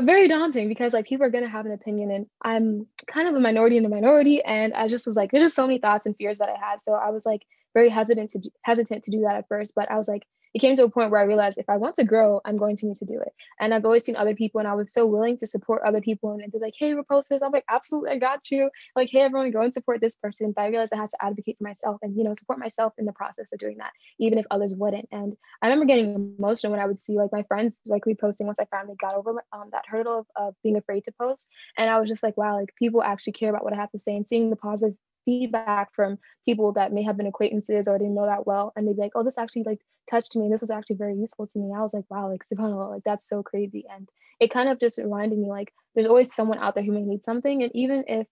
very 0.00 0.28
daunting 0.28 0.68
because 0.68 0.92
like 0.92 1.06
people 1.06 1.26
are 1.26 1.30
gonna 1.30 1.48
have 1.48 1.66
an 1.66 1.72
opinion 1.72 2.10
and 2.10 2.26
I'm 2.42 2.86
kind 3.06 3.28
of 3.28 3.34
a 3.34 3.40
minority 3.40 3.76
in 3.76 3.82
the 3.82 3.88
minority 3.88 4.42
and 4.42 4.74
I 4.74 4.88
just 4.88 5.06
was 5.06 5.16
like 5.16 5.30
there's 5.30 5.44
just 5.44 5.56
so 5.56 5.66
many 5.66 5.78
thoughts 5.78 6.06
and 6.06 6.16
fears 6.16 6.38
that 6.38 6.48
I 6.48 6.58
had. 6.58 6.82
So 6.82 6.92
I 6.92 7.10
was 7.10 7.26
like 7.26 7.42
very 7.74 7.88
hesitant 7.88 8.32
to 8.32 8.40
hesitant 8.62 9.04
to 9.04 9.10
do 9.10 9.20
that 9.22 9.36
at 9.36 9.48
first 9.48 9.74
but 9.74 9.90
I 9.90 9.96
was 9.96 10.08
like 10.08 10.24
it 10.54 10.60
came 10.60 10.76
to 10.76 10.84
a 10.84 10.90
point 10.90 11.10
where 11.10 11.20
I 11.20 11.24
realized 11.24 11.58
if 11.58 11.68
I 11.68 11.76
want 11.76 11.96
to 11.96 12.04
grow 12.04 12.40
I'm 12.44 12.56
going 12.56 12.76
to 12.78 12.86
need 12.86 12.96
to 12.98 13.04
do 13.04 13.20
it. 13.20 13.32
And 13.60 13.74
I've 13.74 13.84
always 13.84 14.04
seen 14.04 14.16
other 14.16 14.34
people 14.34 14.58
and 14.60 14.68
I 14.68 14.74
was 14.74 14.92
so 14.92 15.06
willing 15.06 15.38
to 15.38 15.46
support 15.46 15.82
other 15.86 16.00
people 16.00 16.32
and 16.32 16.40
they're 16.52 16.60
like 16.60 16.74
hey 16.78 16.92
repost 16.92 17.28
this 17.28 17.42
I'm 17.42 17.52
like 17.52 17.64
absolutely 17.68 18.10
I 18.10 18.18
got 18.18 18.50
you. 18.50 18.70
Like 18.96 19.08
hey 19.10 19.20
everyone 19.20 19.50
go 19.50 19.62
and 19.62 19.74
support 19.74 20.00
this 20.00 20.14
person. 20.22 20.52
But 20.54 20.62
I 20.62 20.68
realized 20.68 20.92
I 20.92 20.96
had 20.96 21.10
to 21.10 21.24
advocate 21.24 21.58
for 21.58 21.64
myself 21.64 21.98
and 22.02 22.16
you 22.16 22.24
know 22.24 22.34
support 22.34 22.58
myself 22.58 22.92
in 22.98 23.04
the 23.04 23.12
process 23.12 23.48
of 23.52 23.58
doing 23.58 23.78
that 23.78 23.92
even 24.18 24.38
if 24.38 24.46
others 24.50 24.72
wouldn't. 24.74 25.08
And 25.12 25.36
I 25.62 25.66
remember 25.66 25.86
getting 25.86 26.34
emotional 26.38 26.72
when 26.72 26.80
I 26.80 26.86
would 26.86 27.02
see 27.02 27.16
like 27.16 27.32
my 27.32 27.42
friends 27.44 27.74
like 27.86 28.04
reposting 28.04 28.46
once 28.46 28.58
I 28.60 28.66
finally 28.70 28.96
got 29.00 29.14
over 29.14 29.30
um, 29.52 29.70
that 29.72 29.84
hurdle 29.86 30.20
of, 30.20 30.26
of 30.36 30.54
being 30.62 30.76
afraid 30.76 31.04
to 31.04 31.12
post. 31.12 31.48
And 31.76 31.90
I 31.90 31.98
was 32.00 32.08
just 32.08 32.22
like, 32.22 32.36
wow, 32.36 32.56
like 32.56 32.74
people 32.76 33.02
actually 33.02 33.34
care 33.34 33.50
about 33.50 33.64
what 33.64 33.72
I 33.72 33.76
have 33.76 33.90
to 33.92 33.98
say. 33.98 34.16
And 34.16 34.26
seeing 34.26 34.50
the 34.50 34.56
positive 34.56 34.96
feedback 35.28 35.94
from 35.94 36.18
people 36.46 36.72
that 36.72 36.90
may 36.90 37.02
have 37.02 37.18
been 37.18 37.26
acquaintances 37.26 37.86
or 37.86 37.98
didn't 37.98 38.14
know 38.14 38.24
that 38.24 38.46
well. 38.46 38.72
And 38.74 38.88
they'd 38.88 38.96
be 38.96 39.02
like, 39.02 39.12
oh, 39.14 39.22
this 39.22 39.36
actually 39.36 39.64
like 39.64 39.80
touched 40.10 40.34
me. 40.34 40.48
This 40.48 40.62
was 40.62 40.70
actually 40.70 40.96
very 40.96 41.16
useful 41.16 41.46
to 41.46 41.58
me. 41.58 41.74
I 41.76 41.82
was 41.82 41.92
like, 41.92 42.06
wow, 42.08 42.30
like 42.30 42.44
subhanAllah, 42.50 42.90
like 42.90 43.04
that's 43.04 43.28
so 43.28 43.42
crazy. 43.42 43.84
And 43.94 44.08
it 44.40 44.50
kind 44.50 44.70
of 44.70 44.80
just 44.80 44.96
reminded 44.96 45.38
me 45.38 45.50
like 45.50 45.70
there's 45.94 46.06
always 46.06 46.34
someone 46.34 46.58
out 46.58 46.74
there 46.74 46.82
who 46.84 46.92
may 46.92 47.02
need 47.02 47.24
something. 47.24 47.62
And 47.62 47.70
even 47.74 48.04
if 48.08 48.26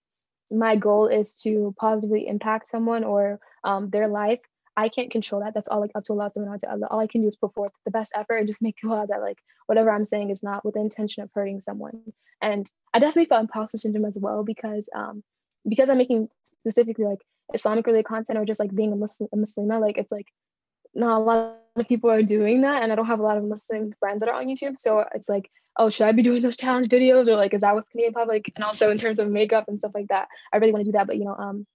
my 0.50 0.76
goal 0.76 1.08
is 1.08 1.34
to 1.42 1.74
positively 1.78 2.26
impact 2.26 2.68
someone 2.68 3.04
or 3.04 3.40
um, 3.62 3.90
their 3.90 4.08
life, 4.08 4.40
I 4.74 4.88
can't 4.88 5.10
control 5.10 5.42
that. 5.42 5.52
That's 5.52 5.68
all 5.68 5.80
like 5.80 5.90
up 5.94 6.04
to 6.04 6.14
Allah 6.14 6.30
subhanahu 6.34 6.62
wa 6.62 6.68
ta'ala. 6.68 6.86
All 6.90 7.00
I 7.00 7.08
can 7.08 7.20
do 7.20 7.26
is 7.26 7.36
put 7.36 7.52
forth 7.52 7.72
the 7.84 7.90
best 7.90 8.12
effort 8.14 8.36
and 8.36 8.46
just 8.46 8.62
make 8.62 8.76
dua 8.76 9.06
that 9.08 9.20
like 9.20 9.38
whatever 9.66 9.90
I'm 9.90 10.06
saying 10.06 10.30
is 10.30 10.42
not 10.42 10.64
with 10.64 10.74
the 10.74 10.80
intention 10.80 11.22
of 11.22 11.30
hurting 11.34 11.60
someone. 11.60 12.12
And 12.40 12.70
I 12.94 13.00
definitely 13.00 13.26
felt 13.26 13.42
imposter 13.42 13.78
syndrome 13.78 14.06
as 14.06 14.18
well 14.18 14.44
because 14.44 14.88
um 14.94 15.22
because 15.68 15.88
I'm 15.88 15.98
making 15.98 16.28
specifically 16.60 17.04
like 17.04 17.20
Islamic 17.54 17.86
related 17.86 18.06
content 18.06 18.38
or 18.38 18.44
just 18.44 18.60
like 18.60 18.74
being 18.74 18.92
a 18.92 18.96
Muslim 18.96 19.28
a 19.32 19.36
Muslima, 19.36 19.80
like 19.80 19.98
it's 19.98 20.10
like 20.10 20.26
not 20.94 21.20
a 21.20 21.22
lot 21.22 21.58
of 21.76 21.88
people 21.88 22.10
are 22.10 22.22
doing 22.22 22.62
that 22.62 22.82
and 22.82 22.90
I 22.90 22.94
don't 22.96 23.06
have 23.06 23.20
a 23.20 23.22
lot 23.22 23.36
of 23.36 23.44
Muslim 23.44 23.92
friends 24.00 24.20
that 24.20 24.28
are 24.28 24.40
on 24.40 24.46
YouTube. 24.46 24.78
So 24.78 25.04
it's 25.14 25.28
like, 25.28 25.50
oh, 25.76 25.90
should 25.90 26.06
I 26.06 26.12
be 26.12 26.22
doing 26.22 26.42
those 26.42 26.56
challenge 26.56 26.88
videos 26.88 27.28
or 27.28 27.36
like 27.36 27.54
is 27.54 27.60
that 27.60 27.74
what's 27.74 27.88
Canadian 27.90 28.14
public? 28.14 28.50
And 28.56 28.64
also 28.64 28.90
in 28.90 28.98
terms 28.98 29.18
of 29.18 29.30
makeup 29.30 29.66
and 29.68 29.78
stuff 29.78 29.92
like 29.94 30.08
that, 30.08 30.28
I 30.52 30.56
really 30.56 30.72
want 30.72 30.84
to 30.84 30.90
do 30.90 30.96
that. 30.96 31.06
But 31.06 31.16
you 31.16 31.24
know, 31.24 31.34
um 31.34 31.66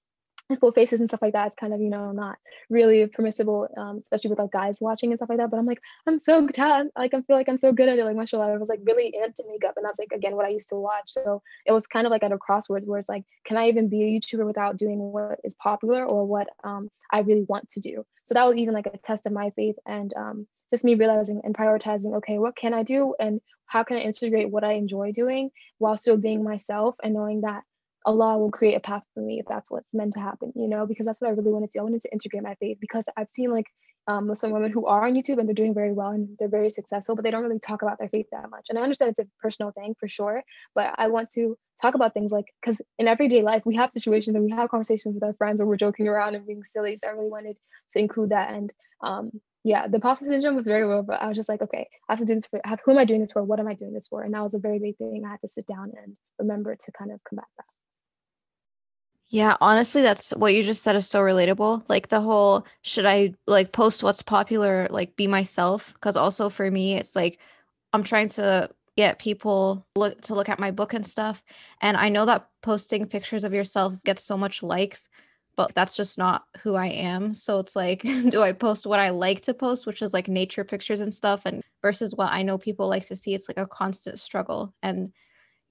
full 0.60 0.71
faces 0.71 1.00
and 1.00 1.10
stuff 1.10 1.21
like 1.21 1.33
that 1.33 1.48
it's 1.48 1.55
kind 1.55 1.74
of 1.74 1.81
you 1.81 1.89
know 1.89 2.12
not 2.12 2.38
really 2.69 3.05
permissible 3.07 3.67
um, 3.77 4.00
especially 4.01 4.29
with 4.29 4.39
like 4.39 4.51
guys 4.51 4.79
watching 4.81 5.12
and 5.12 5.17
stuff 5.17 5.29
like 5.29 5.38
that 5.38 5.50
but 5.50 5.57
i'm 5.57 5.65
like 5.65 5.81
i'm 6.07 6.19
so 6.19 6.48
talented 6.48 6.91
like 6.98 7.13
i 7.13 7.21
feel 7.21 7.36
like 7.36 7.50
i'm 7.50 7.57
so 7.57 7.71
good 7.71 7.89
at 7.89 7.98
it 7.98 8.05
like 8.05 8.15
mashallah 8.15 8.51
i 8.51 8.57
was 8.57 8.69
like 8.69 8.81
really 8.83 9.13
into 9.15 9.43
makeup 9.50 9.74
and 9.77 9.86
that's 9.86 10.00
like 10.00 10.12
again 10.13 10.36
what 10.36 10.45
i 10.45 10.50
used 10.50 10.69
to 10.69 10.75
watch 10.75 11.07
so 11.07 11.41
it 11.65 11.71
was 11.71 11.88
kind 11.88 12.05
of 12.05 12.12
like 12.12 12.24
at 12.24 12.31
a 12.31 12.38
crossroads 12.38 12.86
where 12.86 13.00
it's 13.00 13.10
like 13.10 13.24
can 13.45 13.57
i 13.57 13.67
even 13.67 13.89
be 13.89 14.03
a 14.03 14.19
youtuber 14.19 14.45
without 14.45 14.77
doing 14.77 15.00
what 15.00 15.39
is 15.43 15.53
popular 15.55 16.05
or 16.05 16.25
what 16.25 16.48
um, 16.63 16.89
i 17.12 17.19
really 17.19 17.45
want 17.48 17.69
to 17.69 17.79
do? 17.79 18.05
So 18.25 18.33
that 18.33 18.48
was 18.48 18.57
even 18.57 18.74
like 18.74 18.88
a 18.88 18.98
test 18.98 19.25
of 19.25 19.33
my 19.33 19.50
faith 19.51 19.75
and 19.86 20.13
um, 20.15 20.48
just 20.71 20.86
me 20.86 20.95
realizing 20.95 21.41
and 21.43 21.55
prioritizing 21.55 22.17
okay 22.17 22.38
what 22.39 22.55
can 22.55 22.74
i 22.74 22.83
do 22.83 23.13
and 23.19 23.41
how 23.65 23.83
can 23.83 23.98
i 23.98 24.01
integrate 24.01 24.50
what 24.50 24.63
i 24.63 24.74
enjoy 24.74 25.12
doing 25.12 25.51
while 25.77 25.98
still 25.98 26.17
being 26.17 26.43
myself 26.43 26.95
and 27.03 27.13
knowing 27.13 27.41
that 27.41 27.63
Allah 28.05 28.38
will 28.38 28.51
create 28.51 28.75
a 28.75 28.79
path 28.79 29.03
for 29.13 29.22
me 29.22 29.39
if 29.39 29.46
that's 29.48 29.70
what's 29.70 29.93
meant 29.93 30.13
to 30.15 30.20
happen, 30.20 30.51
you 30.55 30.67
know, 30.67 30.86
because 30.86 31.05
that's 31.05 31.22
what 31.22 31.27
I 31.29 31.31
really 31.31 31.51
wanted 31.51 31.72
to. 31.72 31.79
I 31.79 31.84
wanted 31.84 32.01
to 32.01 32.12
integrate 32.12 32.43
my 32.43 32.55
faith 32.55 32.77
because 32.79 33.05
I've 33.15 33.29
seen 33.29 33.51
like 33.51 33.67
um, 34.08 34.27
Muslim 34.27 34.51
women 34.51 34.72
who 34.72 34.88
are 34.88 35.05
on 35.05 35.13
YouTube 35.13 35.38
and 35.38 35.48
they're 35.48 35.53
doing 35.53 35.74
very 35.74 35.93
well 35.93 36.10
and 36.10 36.29
they're 36.39 36.50
very 36.50 36.72
successful, 36.72 37.15
but 37.15 37.24
they 37.24 37.31
don't 37.31 37.43
really 37.43 37.60
talk 37.60 37.84
about 37.84 38.00
their 38.00 38.10
faith 38.10 38.25
that 38.31 38.50
much. 38.50 38.65
And 38.70 38.79
I 38.79 38.81
understand 38.81 39.13
it's 39.17 39.27
a 39.27 39.31
personal 39.41 39.72
thing 39.72 39.96
for 40.00 40.10
sure, 40.10 40.41
but 40.74 40.96
I 40.98 41.08
want 41.08 41.29
to 41.31 41.58
talk 41.81 41.93
about 41.93 42.13
things 42.13 42.31
like 42.31 42.46
because 42.62 42.81
in 42.98 43.08
everyday 43.08 43.41
life 43.41 43.63
we 43.65 43.75
have 43.75 43.91
situations 43.91 44.36
and 44.36 44.43
we 44.43 44.51
have 44.51 44.70
conversations 44.70 45.15
with 45.15 45.24
our 45.24 45.34
friends 45.34 45.60
where 45.60 45.67
we're 45.67 45.77
joking 45.77 46.08
around 46.08 46.36
and 46.36 46.46
being 46.46 46.63
silly. 46.63 46.98
So 46.98 47.08
I 47.08 47.12
really 47.12 47.29
wanted 47.29 47.58
to 47.93 48.00
include 48.00 48.29
that. 48.29 48.53
And 48.53 48.72
um, 49.03 49.31
yeah, 49.63 49.88
the 49.88 49.96
imposter 49.96 50.25
syndrome 50.25 50.55
was 50.55 50.65
very 50.65 50.88
real, 50.88 51.03
but 51.03 51.22
I 51.22 51.27
was 51.27 51.38
just 51.38 51.50
like, 51.50 51.62
okay, 51.62 51.88
I 52.10 52.13
have 52.13 52.20
to 52.20 52.25
do 52.25 52.34
this 52.34 52.48
for. 52.48 52.60
Have, 52.65 52.79
who 52.84 52.91
am 52.91 52.98
I 52.98 53.05
doing 53.05 53.20
this 53.20 53.31
for? 53.31 53.43
What 53.43 53.60
am 53.60 53.67
I 53.67 53.75
doing 53.75 53.93
this 53.93 54.08
for? 54.08 54.24
And 54.24 54.34
that 54.34 54.43
was 54.43 54.55
a 54.55 54.60
very 54.60 54.79
big 54.79 54.98
thing. 54.98 55.22
I 55.25 55.29
had 55.29 55.41
to 55.41 55.48
sit 55.48 55.67
down 55.67 55.91
and 56.03 56.17
remember 56.39 56.75
to 56.75 56.91
kind 56.91 57.12
of 57.12 57.24
combat 57.24 57.46
that. 57.58 57.65
Yeah, 59.31 59.55
honestly, 59.61 60.01
that's 60.01 60.31
what 60.31 60.53
you 60.53 60.63
just 60.63 60.83
said 60.83 60.95
is 60.97 61.07
so 61.07 61.21
relatable. 61.21 61.83
Like 61.88 62.09
the 62.09 62.19
whole 62.19 62.65
should 62.81 63.05
I 63.05 63.33
like 63.47 63.71
post 63.71 64.03
what's 64.03 64.21
popular, 64.21 64.88
like 64.91 65.15
be 65.15 65.25
myself? 65.27 65.93
Because 65.93 66.17
also 66.17 66.50
for 66.50 66.69
me, 66.69 66.97
it's 66.97 67.15
like 67.15 67.39
I'm 67.93 68.03
trying 68.03 68.27
to 68.29 68.69
get 68.97 69.19
people 69.19 69.85
look 69.95 70.19
to 70.23 70.35
look 70.35 70.50
at 70.50 70.59
my 70.59 70.71
book 70.71 70.93
and 70.93 71.07
stuff. 71.07 71.41
And 71.81 71.95
I 71.95 72.09
know 72.09 72.25
that 72.25 72.50
posting 72.61 73.07
pictures 73.07 73.45
of 73.45 73.53
yourselves 73.53 74.01
gets 74.03 74.25
so 74.25 74.38
much 74.38 74.63
likes, 74.63 75.07
but 75.55 75.73
that's 75.75 75.95
just 75.95 76.17
not 76.17 76.43
who 76.63 76.75
I 76.75 76.88
am. 76.88 77.33
So 77.33 77.59
it's 77.59 77.75
like, 77.75 78.01
do 78.29 78.41
I 78.41 78.51
post 78.53 78.85
what 78.85 79.00
I 79.00 79.11
like 79.11 79.41
to 79.43 79.53
post, 79.53 79.85
which 79.88 80.01
is 80.01 80.13
like 80.13 80.27
nature 80.27 80.65
pictures 80.65 81.00
and 81.00 81.13
stuff, 81.13 81.43
and 81.45 81.63
versus 81.81 82.13
what 82.15 82.33
I 82.33 82.41
know 82.43 82.57
people 82.57 82.89
like 82.89 83.07
to 83.07 83.15
see? 83.15 83.33
It's 83.33 83.47
like 83.47 83.57
a 83.57 83.67
constant 83.67 84.19
struggle. 84.19 84.73
And 84.83 85.13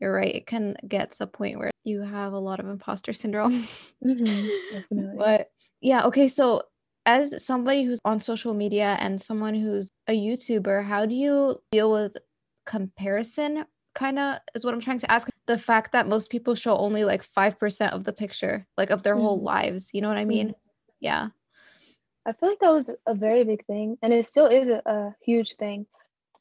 you're 0.00 0.12
right, 0.12 0.35
it 0.35 0.47
can 0.47 0.76
get 0.87 1.12
to 1.12 1.25
a 1.25 1.26
point 1.26 1.59
where 1.59 1.71
you 1.85 2.02
have 2.02 2.33
a 2.33 2.38
lot 2.38 2.61
of 2.61 2.69
imposter 2.69 3.12
syndrome. 3.12 3.69
Mm-hmm, 4.04 5.16
but 5.19 5.50
yeah, 5.80 6.04
okay. 6.07 6.28
So, 6.28 6.62
as 7.07 7.45
somebody 7.45 7.85
who's 7.85 7.99
on 8.04 8.21
social 8.21 8.54
media 8.54 8.97
and 9.00 9.21
someone 9.21 9.54
who's 9.54 9.90
a 10.09 10.12
YouTuber, 10.12 10.85
how 10.85 11.07
do 11.07 11.14
you 11.14 11.59
deal 11.73 11.90
with 11.90 12.16
comparison? 12.66 13.64
Kind 13.95 14.19
of 14.19 14.38
is 14.54 14.64
what 14.64 14.75
I'm 14.75 14.80
trying 14.80 15.00
to 15.00 15.11
ask. 15.11 15.28
The 15.47 15.59
fact 15.59 15.92
that 15.92 16.07
most 16.07 16.30
people 16.30 16.54
show 16.54 16.76
only 16.76 17.02
like 17.02 17.25
5% 17.37 17.90
of 17.92 18.04
the 18.04 18.12
picture, 18.12 18.66
like 18.78 18.90
of 18.90 19.02
their 19.02 19.14
mm-hmm. 19.14 19.25
whole 19.25 19.42
lives. 19.42 19.90
You 19.92 20.00
know 20.00 20.09
what 20.09 20.16
I 20.16 20.25
mean? 20.25 20.49
Mm-hmm. 20.49 21.00
Yeah. 21.00 21.28
I 22.26 22.33
feel 22.33 22.50
like 22.50 22.61
that 22.61 22.71
was 22.71 22.90
a 23.07 23.14
very 23.14 23.45
big 23.45 23.64
thing, 23.66 23.97
and 24.02 24.12
it 24.12 24.26
still 24.26 24.47
is 24.47 24.69
a, 24.69 24.83
a 24.88 25.16
huge 25.25 25.57
thing. 25.57 25.87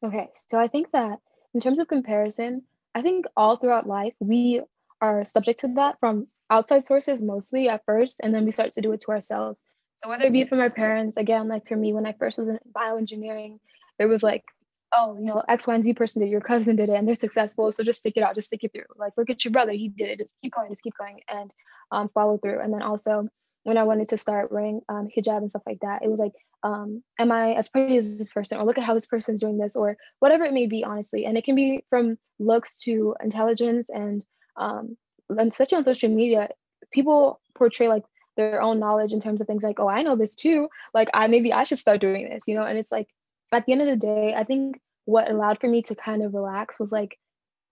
Okay, 0.03 0.29
so 0.47 0.59
I 0.59 0.67
think 0.67 0.91
that 0.91 1.19
in 1.53 1.61
terms 1.61 1.79
of 1.79 1.87
comparison, 1.87 2.63
I 2.95 3.01
think 3.01 3.25
all 3.35 3.57
throughout 3.57 3.87
life, 3.87 4.13
we 4.19 4.61
are 5.01 5.25
subject 5.25 5.61
to 5.61 5.67
that 5.75 5.99
from 5.99 6.27
outside 6.49 6.85
sources 6.85 7.21
mostly 7.21 7.69
at 7.69 7.85
first, 7.85 8.17
and 8.21 8.33
then 8.33 8.45
we 8.45 8.51
start 8.51 8.73
to 8.73 8.81
do 8.81 8.91
it 8.91 9.01
to 9.01 9.11
ourselves. 9.11 9.61
So 9.97 10.09
whether 10.09 10.25
it 10.25 10.33
be 10.33 10.45
from 10.45 10.59
our 10.59 10.69
parents, 10.69 11.17
again, 11.17 11.47
like 11.47 11.67
for 11.67 11.75
me, 11.75 11.93
when 11.93 12.05
I 12.05 12.13
first 12.13 12.37
was 12.37 12.47
in 12.47 12.59
bioengineering, 12.71 13.59
it 13.99 14.05
was 14.05 14.23
like, 14.23 14.43
oh, 14.93 15.17
you 15.19 15.25
know, 15.25 15.43
X, 15.47 15.67
Y, 15.67 15.75
and 15.75 15.83
Z 15.83 15.93
person 15.93 16.21
did, 16.21 16.29
your 16.29 16.41
cousin 16.41 16.77
did 16.77 16.89
it, 16.89 16.95
and 16.95 17.07
they're 17.07 17.15
successful. 17.15 17.71
So 17.71 17.83
just 17.83 17.99
stick 17.99 18.13
it 18.15 18.23
out, 18.23 18.35
just 18.35 18.47
stick 18.47 18.63
it 18.63 18.71
through. 18.71 18.85
Like, 18.95 19.13
look 19.17 19.29
at 19.29 19.43
your 19.43 19.51
brother, 19.51 19.71
he 19.71 19.89
did 19.89 20.09
it. 20.09 20.19
Just 20.19 20.33
keep 20.41 20.55
going, 20.55 20.69
just 20.69 20.81
keep 20.81 20.97
going, 20.97 21.19
and 21.27 21.51
um, 21.91 22.09
follow 22.13 22.37
through. 22.37 22.59
And 22.61 22.73
then 22.73 22.81
also, 22.81 23.27
when 23.63 23.77
I 23.77 23.83
wanted 23.83 24.09
to 24.09 24.17
start 24.17 24.51
wearing 24.51 24.81
um, 24.89 25.07
hijab 25.15 25.37
and 25.37 25.49
stuff 25.49 25.63
like 25.65 25.79
that, 25.81 26.03
it 26.03 26.09
was 26.09 26.19
like, 26.19 26.33
um, 26.63 27.03
am 27.17 27.31
I 27.31 27.53
as 27.53 27.69
pretty 27.69 27.97
as 27.97 28.17
this 28.17 28.29
person? 28.29 28.57
Or 28.57 28.65
look 28.65 28.77
at 28.77 28.83
how 28.83 28.93
this 28.93 29.05
person's 29.05 29.41
doing 29.41 29.57
this, 29.57 29.75
or 29.75 29.97
whatever 30.19 30.43
it 30.43 30.53
may 30.53 30.67
be, 30.67 30.83
honestly. 30.83 31.25
And 31.25 31.37
it 31.37 31.45
can 31.45 31.55
be 31.55 31.83
from 31.89 32.17
looks 32.39 32.79
to 32.81 33.15
intelligence 33.23 33.87
and 33.89 34.25
um, 34.57 34.97
and 35.29 35.51
especially 35.51 35.77
on 35.77 35.85
social 35.85 36.09
media, 36.09 36.49
people 36.91 37.39
portray 37.55 37.87
like 37.87 38.03
their 38.35 38.61
own 38.61 38.79
knowledge 38.79 39.11
in 39.11 39.21
terms 39.21 39.41
of 39.41 39.47
things 39.47 39.63
like, 39.63 39.79
oh, 39.79 39.87
I 39.87 40.01
know 40.01 40.15
this 40.15 40.35
too. 40.35 40.69
Like 40.93 41.09
I 41.13 41.27
maybe 41.27 41.53
I 41.53 41.63
should 41.63 41.79
start 41.79 42.01
doing 42.01 42.29
this, 42.29 42.43
you 42.47 42.55
know? 42.55 42.63
And 42.63 42.77
it's 42.77 42.91
like 42.91 43.07
at 43.51 43.65
the 43.65 43.73
end 43.73 43.81
of 43.81 43.87
the 43.87 43.95
day, 43.95 44.33
I 44.35 44.43
think 44.43 44.79
what 45.05 45.29
allowed 45.29 45.59
for 45.59 45.67
me 45.67 45.81
to 45.83 45.95
kind 45.95 46.23
of 46.23 46.33
relax 46.33 46.79
was 46.79 46.91
like 46.91 47.17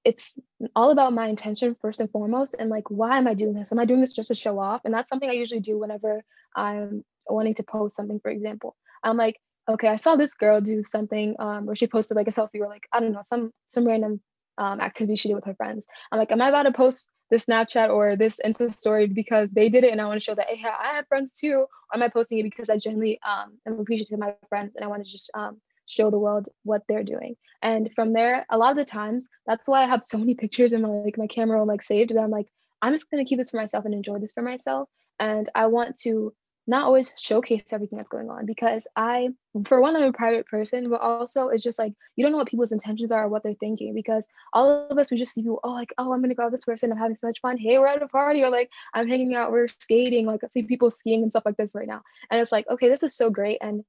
it's 0.07 0.39
all 0.73 0.91
about 0.91 1.11
my 1.11 1.27
intention 1.27 1.75
first 1.81 1.99
and 1.99 2.09
foremost 2.09 2.55
and 2.57 2.69
like 2.69 2.89
why 2.89 3.17
am 3.17 3.27
i 3.27 3.33
doing 3.33 3.53
this? 3.53 3.73
Am 3.73 3.79
i 3.79 3.85
doing 3.85 3.99
this 3.99 4.13
just 4.13 4.29
to 4.29 4.35
show 4.35 4.57
off? 4.57 4.81
And 4.85 4.93
that's 4.93 5.09
something 5.09 5.29
i 5.29 5.33
usually 5.33 5.59
do 5.59 5.77
whenever 5.77 6.23
i'm 6.55 7.03
wanting 7.27 7.55
to 7.55 7.63
post 7.63 7.97
something 7.97 8.21
for 8.21 8.31
example. 8.31 8.75
I'm 9.03 9.17
like 9.17 9.37
okay 9.69 9.89
i 9.89 9.97
saw 9.97 10.15
this 10.15 10.33
girl 10.33 10.61
do 10.61 10.81
something 10.95 11.35
um, 11.39 11.65
where 11.65 11.75
she 11.75 11.87
posted 11.87 12.15
like 12.15 12.29
a 12.29 12.31
selfie 12.31 12.61
or 12.61 12.69
like 12.69 12.85
i 12.93 13.01
don't 13.01 13.11
know 13.11 13.25
some 13.25 13.51
some 13.67 13.85
random 13.85 14.21
um, 14.57 14.79
activity 14.79 15.17
she 15.17 15.27
did 15.27 15.35
with 15.35 15.43
her 15.43 15.55
friends. 15.55 15.85
I'm 16.09 16.19
like 16.19 16.31
am 16.31 16.41
i 16.41 16.47
about 16.49 16.63
to 16.63 16.71
post 16.71 17.09
this 17.29 17.45
snapchat 17.47 17.89
or 17.89 18.15
this 18.15 18.39
insta 18.45 18.73
story 18.73 19.07
because 19.07 19.49
they 19.51 19.67
did 19.67 19.83
it 19.83 19.91
and 19.91 19.99
i 19.99 20.05
want 20.05 20.21
to 20.21 20.23
show 20.27 20.35
that 20.35 20.47
hey 20.47 20.69
i 20.89 20.95
have 20.95 21.07
friends 21.09 21.33
too? 21.41 21.57
Or 21.87 21.93
am 21.95 22.01
i 22.01 22.07
posting 22.07 22.39
it 22.39 22.43
because 22.43 22.69
i 22.69 22.77
genuinely 22.77 23.19
um, 23.31 23.47
am 23.67 23.79
appreciative 23.81 24.13
of 24.13 24.19
my 24.19 24.33
friends 24.47 24.71
and 24.75 24.85
i 24.85 24.87
want 24.87 25.03
to 25.05 25.11
just 25.11 25.29
um, 25.33 25.59
show 25.87 26.11
the 26.11 26.19
world 26.19 26.47
what 26.63 26.83
they're 26.87 27.03
doing. 27.03 27.35
And 27.61 27.89
from 27.95 28.13
there, 28.13 28.45
a 28.49 28.57
lot 28.57 28.71
of 28.71 28.77
the 28.77 28.85
times, 28.85 29.27
that's 29.47 29.67
why 29.67 29.83
I 29.83 29.87
have 29.87 30.03
so 30.03 30.17
many 30.17 30.35
pictures 30.43 30.73
in 30.73 30.81
my 30.83 30.89
like 30.89 31.17
my 31.17 31.27
camera 31.27 31.63
like 31.63 31.83
saved 31.83 32.11
that 32.11 32.21
I'm 32.21 32.29
like, 32.29 32.47
I'm 32.81 32.93
just 32.93 33.09
gonna 33.09 33.25
keep 33.25 33.39
this 33.39 33.49
for 33.49 33.57
myself 33.57 33.85
and 33.85 33.93
enjoy 33.93 34.19
this 34.19 34.33
for 34.33 34.43
myself. 34.43 34.89
And 35.19 35.49
I 35.55 35.67
want 35.67 35.97
to 36.01 36.33
not 36.69 36.83
always 36.83 37.13
showcase 37.17 37.71
everything 37.71 37.97
that's 37.97 38.09
going 38.09 38.29
on 38.29 38.45
because 38.45 38.87
I, 38.93 39.29
for 39.67 39.81
one, 39.81 39.95
I'm 39.95 40.03
a 40.03 40.11
private 40.11 40.45
person, 40.47 40.89
but 40.89 40.99
also 40.99 41.47
it's 41.47 41.63
just 41.63 41.79
like 41.79 41.93
you 42.17 42.23
don't 42.23 42.33
know 42.33 42.37
what 42.37 42.49
people's 42.49 42.73
intentions 42.73 43.11
are 43.11 43.23
or 43.23 43.29
what 43.29 43.41
they're 43.41 43.53
thinking 43.53 43.93
because 43.93 44.25
all 44.51 44.87
of 44.89 44.97
us 44.97 45.09
we 45.09 45.17
just 45.17 45.33
see 45.33 45.41
people, 45.41 45.61
oh, 45.63 45.71
like, 45.71 45.93
oh, 45.97 46.11
I'm 46.11 46.21
gonna 46.21 46.35
go 46.35 46.43
out 46.43 46.51
with 46.51 46.59
this 46.59 46.65
person, 46.65 46.91
I'm 46.91 46.97
having 46.97 47.15
so 47.15 47.27
much 47.27 47.39
fun. 47.41 47.57
Hey, 47.57 47.79
we're 47.79 47.87
at 47.87 48.01
a 48.01 48.07
party, 48.09 48.43
or 48.43 48.49
like 48.49 48.69
I'm 48.93 49.07
hanging 49.07 49.33
out, 49.33 49.51
we're 49.51 49.69
skating, 49.79 50.25
like 50.25 50.43
I 50.43 50.47
see 50.49 50.63
people 50.63 50.91
skiing 50.91 51.23
and 51.23 51.31
stuff 51.31 51.45
like 51.45 51.57
this 51.57 51.73
right 51.73 51.87
now. 51.87 52.01
And 52.29 52.41
it's 52.41 52.51
like, 52.51 52.67
okay, 52.69 52.89
this 52.89 53.01
is 53.01 53.15
so 53.15 53.29
great. 53.29 53.59
And 53.61 53.85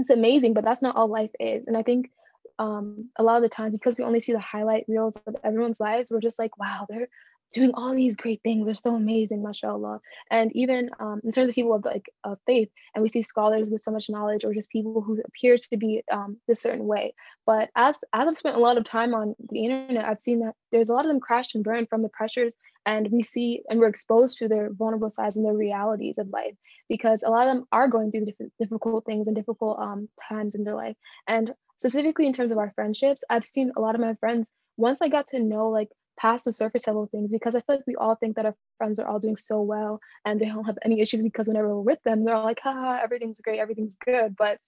it's 0.00 0.10
amazing, 0.10 0.54
but 0.54 0.64
that's 0.64 0.82
not 0.82 0.96
all 0.96 1.08
life 1.08 1.30
is. 1.40 1.66
And 1.66 1.76
I 1.76 1.82
think 1.82 2.10
um, 2.58 3.08
a 3.16 3.22
lot 3.22 3.36
of 3.36 3.42
the 3.42 3.48
times, 3.48 3.72
because 3.72 3.98
we 3.98 4.04
only 4.04 4.20
see 4.20 4.32
the 4.32 4.40
highlight 4.40 4.84
reels 4.88 5.14
of 5.26 5.36
everyone's 5.44 5.80
lives, 5.80 6.10
we're 6.10 6.20
just 6.20 6.38
like, 6.38 6.58
wow, 6.58 6.86
they're 6.88 7.08
doing 7.54 7.70
all 7.74 7.94
these 7.94 8.16
great 8.16 8.40
things. 8.42 8.66
They're 8.66 8.74
so 8.74 8.94
amazing, 8.94 9.42
mashallah. 9.42 10.00
And 10.30 10.54
even 10.54 10.90
um, 11.00 11.20
in 11.24 11.32
terms 11.32 11.48
of 11.48 11.54
people 11.54 11.74
of 11.74 11.84
like 11.84 12.06
of 12.24 12.38
faith, 12.46 12.68
and 12.94 13.02
we 13.02 13.08
see 13.08 13.22
scholars 13.22 13.70
with 13.70 13.80
so 13.80 13.90
much 13.90 14.10
knowledge, 14.10 14.44
or 14.44 14.52
just 14.52 14.70
people 14.70 15.00
who 15.00 15.20
appear 15.24 15.56
to 15.56 15.76
be 15.76 16.02
um, 16.12 16.36
this 16.46 16.60
certain 16.60 16.86
way. 16.86 17.14
But 17.46 17.70
as 17.74 18.04
as 18.12 18.28
I've 18.28 18.36
spent 18.36 18.56
a 18.56 18.60
lot 18.60 18.76
of 18.76 18.84
time 18.84 19.14
on 19.14 19.34
the 19.50 19.64
internet, 19.64 20.04
I've 20.04 20.20
seen 20.20 20.40
that 20.40 20.54
there's 20.72 20.90
a 20.90 20.92
lot 20.92 21.04
of 21.04 21.08
them 21.08 21.20
crash 21.20 21.54
and 21.54 21.64
burn 21.64 21.86
from 21.86 22.02
the 22.02 22.10
pressures, 22.10 22.54
and 22.86 23.08
we 23.10 23.22
see 23.22 23.62
and 23.68 23.78
we're 23.78 23.88
exposed 23.88 24.38
to 24.38 24.48
their 24.48 24.70
vulnerable 24.72 25.10
sides 25.10 25.36
and 25.36 25.44
their 25.44 25.54
realities 25.54 26.18
of 26.18 26.28
life 26.28 26.54
because 26.88 27.22
a 27.22 27.30
lot 27.30 27.46
of 27.46 27.54
them 27.54 27.64
are 27.72 27.88
going 27.88 28.10
through 28.10 28.24
different 28.24 28.52
difficult 28.58 29.04
things 29.04 29.26
and 29.26 29.36
difficult 29.36 29.78
um, 29.78 30.08
times 30.28 30.54
in 30.54 30.64
their 30.64 30.74
life. 30.74 30.96
And 31.26 31.52
specifically 31.78 32.26
in 32.26 32.32
terms 32.32 32.52
of 32.52 32.58
our 32.58 32.72
friendships, 32.74 33.22
I've 33.28 33.44
seen 33.44 33.72
a 33.76 33.80
lot 33.80 33.94
of 33.94 34.00
my 34.00 34.14
friends 34.14 34.50
once 34.76 35.00
I 35.02 35.08
got 35.08 35.28
to 35.28 35.40
know 35.40 35.68
like 35.68 35.88
past 36.18 36.44
the 36.44 36.52
surface 36.52 36.86
level 36.86 37.06
things 37.06 37.30
because 37.30 37.54
I 37.54 37.60
feel 37.60 37.76
like 37.76 37.86
we 37.86 37.96
all 37.96 38.16
think 38.16 38.36
that 38.36 38.46
our 38.46 38.56
friends 38.76 38.98
are 38.98 39.06
all 39.06 39.20
doing 39.20 39.36
so 39.36 39.62
well 39.62 40.00
and 40.24 40.40
they 40.40 40.46
don't 40.46 40.64
have 40.64 40.78
any 40.84 41.00
issues 41.00 41.22
because 41.22 41.46
whenever 41.46 41.68
we're 41.68 41.92
with 41.92 42.02
them, 42.04 42.24
they're 42.24 42.34
all 42.34 42.44
like, 42.44 42.60
haha, 42.60 42.98
everything's 43.02 43.40
great, 43.40 43.60
everything's 43.60 43.94
good. 44.04 44.34
But 44.36 44.58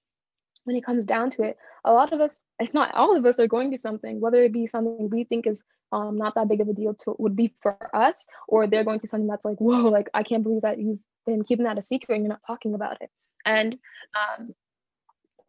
when 0.65 0.77
it 0.77 0.85
comes 0.85 1.07
down 1.07 1.31
to 1.33 1.43
it, 1.43 1.57
a 1.85 1.93
lot 1.93 2.13
of 2.13 2.21
us, 2.21 2.39
if 2.59 2.75
not 2.75 2.95
all 2.95 3.17
of 3.17 3.25
us, 3.27 3.41
are 3.41 3.47
going 3.47 3.71
through 3.71 3.79
something, 3.79 4.21
whether 4.21 4.43
it 4.43 4.53
be 4.53 4.67
something 4.67 5.09
we 5.11 5.25
think 5.25 5.47
is 5.47 5.65
um, 5.93 6.17
not 6.19 6.35
that 6.35 6.49
big 6.49 6.61
of 6.61 6.69
a 6.69 6.73
deal 6.75 6.95
to 6.95 7.17
would 7.19 7.37
be 7.37 7.55
for 7.63 7.77
us, 7.95 8.25
or 8.49 8.67
they're 8.67 8.85
going 8.85 9.01
through 9.01 9.09
something 9.09 9.29
that's 9.29 9.45
like, 9.45 9.59
whoa, 9.59 9.89
like 9.89 10.09
I 10.15 10.23
can't 10.23 10.43
believe 10.43 10.63
that 10.63 10.79
you've 10.79 11.01
been 11.27 11.45
keeping 11.45 11.65
that 11.65 11.79
a 11.79 11.83
secret 11.83 12.15
and 12.15 12.25
you're 12.25 12.31
not 12.31 12.43
talking 12.47 12.75
about 12.75 13.01
it. 13.01 13.11
And 13.45 13.79
um, 14.15 14.55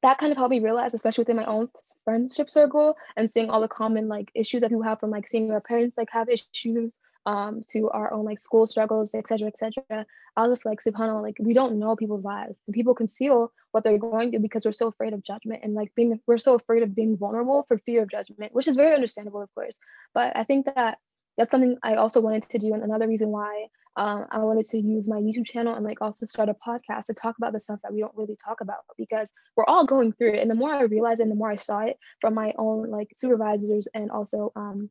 that 0.01 0.17
kind 0.17 0.31
of 0.31 0.37
helped 0.37 0.51
me 0.51 0.59
realize, 0.59 0.93
especially 0.93 1.23
within 1.23 1.35
my 1.37 1.45
own 1.45 1.69
friendship 2.03 2.49
circle 2.49 2.95
and 3.15 3.31
seeing 3.31 3.49
all 3.49 3.61
the 3.61 3.67
common 3.67 4.07
like 4.07 4.31
issues 4.33 4.61
that 4.61 4.69
people 4.69 4.83
have 4.83 4.99
from 4.99 5.11
like 5.11 5.27
seeing 5.27 5.51
our 5.51 5.61
parents 5.61 5.97
like 5.97 6.09
have 6.11 6.27
issues 6.29 6.97
um 7.25 7.61
to 7.69 7.89
our 7.89 8.11
own 8.13 8.25
like 8.25 8.41
school 8.41 8.67
struggles, 8.67 9.13
etc. 9.13 9.47
etc. 9.47 10.05
I 10.35 10.41
was 10.41 10.51
just 10.51 10.65
like, 10.65 10.79
subhanAllah, 10.81 11.21
like 11.21 11.37
we 11.39 11.53
don't 11.53 11.79
know 11.79 11.95
people's 11.95 12.25
lives 12.25 12.59
and 12.65 12.73
people 12.73 12.95
conceal 12.95 13.51
what 13.71 13.83
they're 13.83 13.97
going 13.97 14.31
through 14.31 14.39
because 14.39 14.65
we're 14.65 14.71
so 14.71 14.87
afraid 14.87 15.13
of 15.13 15.23
judgment 15.23 15.61
and 15.63 15.73
like 15.73 15.93
being 15.95 16.19
we're 16.25 16.37
so 16.37 16.55
afraid 16.55 16.83
of 16.83 16.95
being 16.95 17.17
vulnerable 17.17 17.65
for 17.67 17.77
fear 17.79 18.03
of 18.03 18.11
judgment, 18.11 18.53
which 18.53 18.67
is 18.67 18.75
very 18.75 18.93
understandable, 18.93 19.41
of 19.41 19.53
course. 19.53 19.77
But 20.13 20.35
I 20.35 20.43
think 20.43 20.65
that 20.65 20.97
that's 21.37 21.51
something 21.51 21.77
I 21.83 21.95
also 21.95 22.21
wanted 22.21 22.47
to 22.49 22.59
do 22.59 22.73
and 22.73 22.83
another 22.83 23.07
reason 23.07 23.29
why 23.29 23.67
um, 23.97 24.25
I 24.31 24.39
wanted 24.39 24.65
to 24.69 24.79
use 24.79 25.07
my 25.07 25.17
YouTube 25.17 25.45
channel 25.45 25.75
and 25.75 25.83
like 25.83 26.01
also 26.01 26.25
start 26.25 26.49
a 26.49 26.53
podcast 26.53 27.07
to 27.07 27.13
talk 27.13 27.37
about 27.37 27.51
the 27.51 27.59
stuff 27.59 27.79
that 27.83 27.93
we 27.93 27.99
don't 27.99 28.15
really 28.15 28.37
talk 28.43 28.61
about 28.61 28.79
because 28.97 29.27
we're 29.55 29.65
all 29.65 29.85
going 29.85 30.13
through 30.13 30.33
it. 30.33 30.39
And 30.39 30.49
the 30.49 30.55
more 30.55 30.73
I 30.73 30.83
realized 30.83 31.19
and 31.19 31.29
the 31.29 31.35
more 31.35 31.51
I 31.51 31.57
saw 31.57 31.79
it 31.79 31.97
from 32.21 32.33
my 32.33 32.53
own 32.57 32.89
like 32.89 33.09
supervisors 33.13 33.87
and 33.93 34.09
also 34.09 34.53
um, 34.55 34.89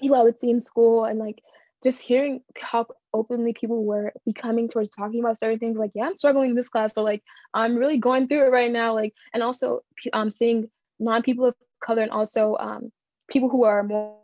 people 0.00 0.16
I 0.16 0.22
would 0.22 0.38
see 0.40 0.50
in 0.50 0.60
school 0.60 1.04
and 1.04 1.18
like 1.18 1.42
just 1.82 2.00
hearing 2.00 2.42
how 2.56 2.86
openly 3.14 3.52
people 3.52 3.84
were 3.84 4.12
becoming 4.26 4.68
towards 4.68 4.90
talking 4.90 5.20
about 5.20 5.38
certain 5.38 5.58
things 5.58 5.78
like 5.78 5.92
yeah 5.94 6.04
i'm 6.04 6.16
struggling 6.16 6.50
in 6.50 6.56
this 6.56 6.68
class 6.68 6.96
or 6.96 7.04
like 7.04 7.22
i'm 7.54 7.76
really 7.76 7.98
going 7.98 8.28
through 8.28 8.46
it 8.46 8.50
right 8.50 8.70
now 8.70 8.94
like 8.94 9.14
and 9.32 9.42
also 9.42 9.80
um 10.12 10.30
seeing 10.30 10.68
non-people 10.98 11.46
of 11.46 11.54
color 11.82 12.02
and 12.02 12.10
also 12.10 12.56
um 12.60 12.92
people 13.28 13.48
who 13.48 13.64
are 13.64 13.82
more 13.82 14.16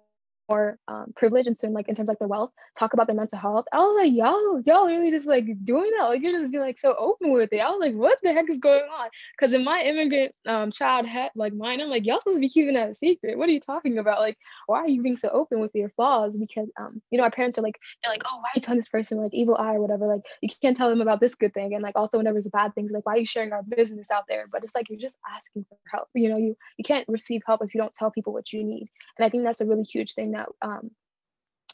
more 0.48 0.78
um, 0.88 1.12
privileged 1.16 1.48
in 1.48 1.54
certain 1.54 1.74
like 1.74 1.88
in 1.88 1.94
terms 1.94 2.08
of 2.08 2.12
like 2.12 2.18
their 2.18 2.28
wealth 2.28 2.50
talk 2.76 2.92
about 2.92 3.06
their 3.06 3.16
mental 3.16 3.38
health. 3.38 3.66
I 3.72 3.78
was 3.78 3.96
like 3.96 4.12
y'all 4.12 4.60
y'all 4.66 4.86
really 4.86 5.10
just 5.10 5.26
like 5.26 5.46
doing 5.64 5.90
that? 5.98 6.04
Like 6.04 6.22
you're 6.22 6.38
just 6.38 6.52
be 6.52 6.58
like 6.58 6.78
so 6.78 6.94
open 6.98 7.32
with 7.32 7.52
it. 7.52 7.60
I 7.60 7.70
was 7.70 7.80
like 7.80 7.94
what 7.94 8.18
the 8.22 8.32
heck 8.32 8.50
is 8.50 8.58
going 8.58 8.82
on? 8.82 9.08
Because 9.36 9.54
in 9.54 9.64
my 9.64 9.82
immigrant 9.82 10.34
um, 10.46 10.70
child 10.70 11.06
had 11.06 11.30
like 11.34 11.54
mine 11.54 11.80
i'm 11.80 11.88
like 11.88 12.06
y'all 12.06 12.20
supposed 12.20 12.36
to 12.36 12.40
be 12.40 12.48
keeping 12.48 12.74
that 12.74 12.90
a 12.90 12.94
secret. 12.94 13.38
What 13.38 13.48
are 13.48 13.52
you 13.52 13.60
talking 13.60 13.98
about? 13.98 14.20
Like 14.20 14.38
why 14.66 14.80
are 14.80 14.88
you 14.88 15.02
being 15.02 15.16
so 15.16 15.28
open 15.30 15.60
with 15.60 15.74
your 15.74 15.90
flaws? 15.90 16.36
Because 16.36 16.68
um 16.78 17.00
you 17.10 17.18
know 17.18 17.24
our 17.24 17.30
parents 17.30 17.58
are 17.58 17.62
like 17.62 17.78
they're 18.02 18.12
like 18.12 18.22
oh 18.26 18.36
why 18.36 18.48
are 18.48 18.56
you 18.56 18.62
telling 18.62 18.80
this 18.80 18.88
person 18.88 19.18
like 19.18 19.34
evil 19.34 19.56
eye 19.56 19.74
or 19.74 19.80
whatever? 19.80 20.06
Like 20.06 20.22
you 20.42 20.50
can't 20.60 20.76
tell 20.76 20.90
them 20.90 21.00
about 21.00 21.20
this 21.20 21.34
good 21.34 21.54
thing. 21.54 21.74
And 21.74 21.82
like 21.82 21.96
also 21.96 22.18
whenever 22.18 22.38
it's 22.38 22.48
bad 22.48 22.74
things 22.74 22.92
like 22.92 23.06
why 23.06 23.14
are 23.14 23.18
you 23.18 23.26
sharing 23.26 23.52
our 23.52 23.62
business 23.62 24.10
out 24.10 24.24
there? 24.28 24.46
But 24.50 24.64
it's 24.64 24.74
like 24.74 24.90
you're 24.90 25.00
just 25.00 25.16
asking 25.36 25.64
for 25.68 25.78
help. 25.90 26.08
You 26.14 26.28
know 26.28 26.36
you 26.36 26.56
you 26.76 26.84
can't 26.84 27.08
receive 27.08 27.42
help 27.46 27.62
if 27.64 27.74
you 27.74 27.80
don't 27.80 27.94
tell 27.94 28.10
people 28.10 28.32
what 28.32 28.52
you 28.52 28.62
need. 28.62 28.88
And 29.18 29.24
i 29.24 29.28
think 29.28 29.44
that's 29.44 29.60
a 29.60 29.66
really 29.66 29.84
huge 29.84 30.14
thing 30.14 30.33
that 30.34 30.48
um, 30.62 30.90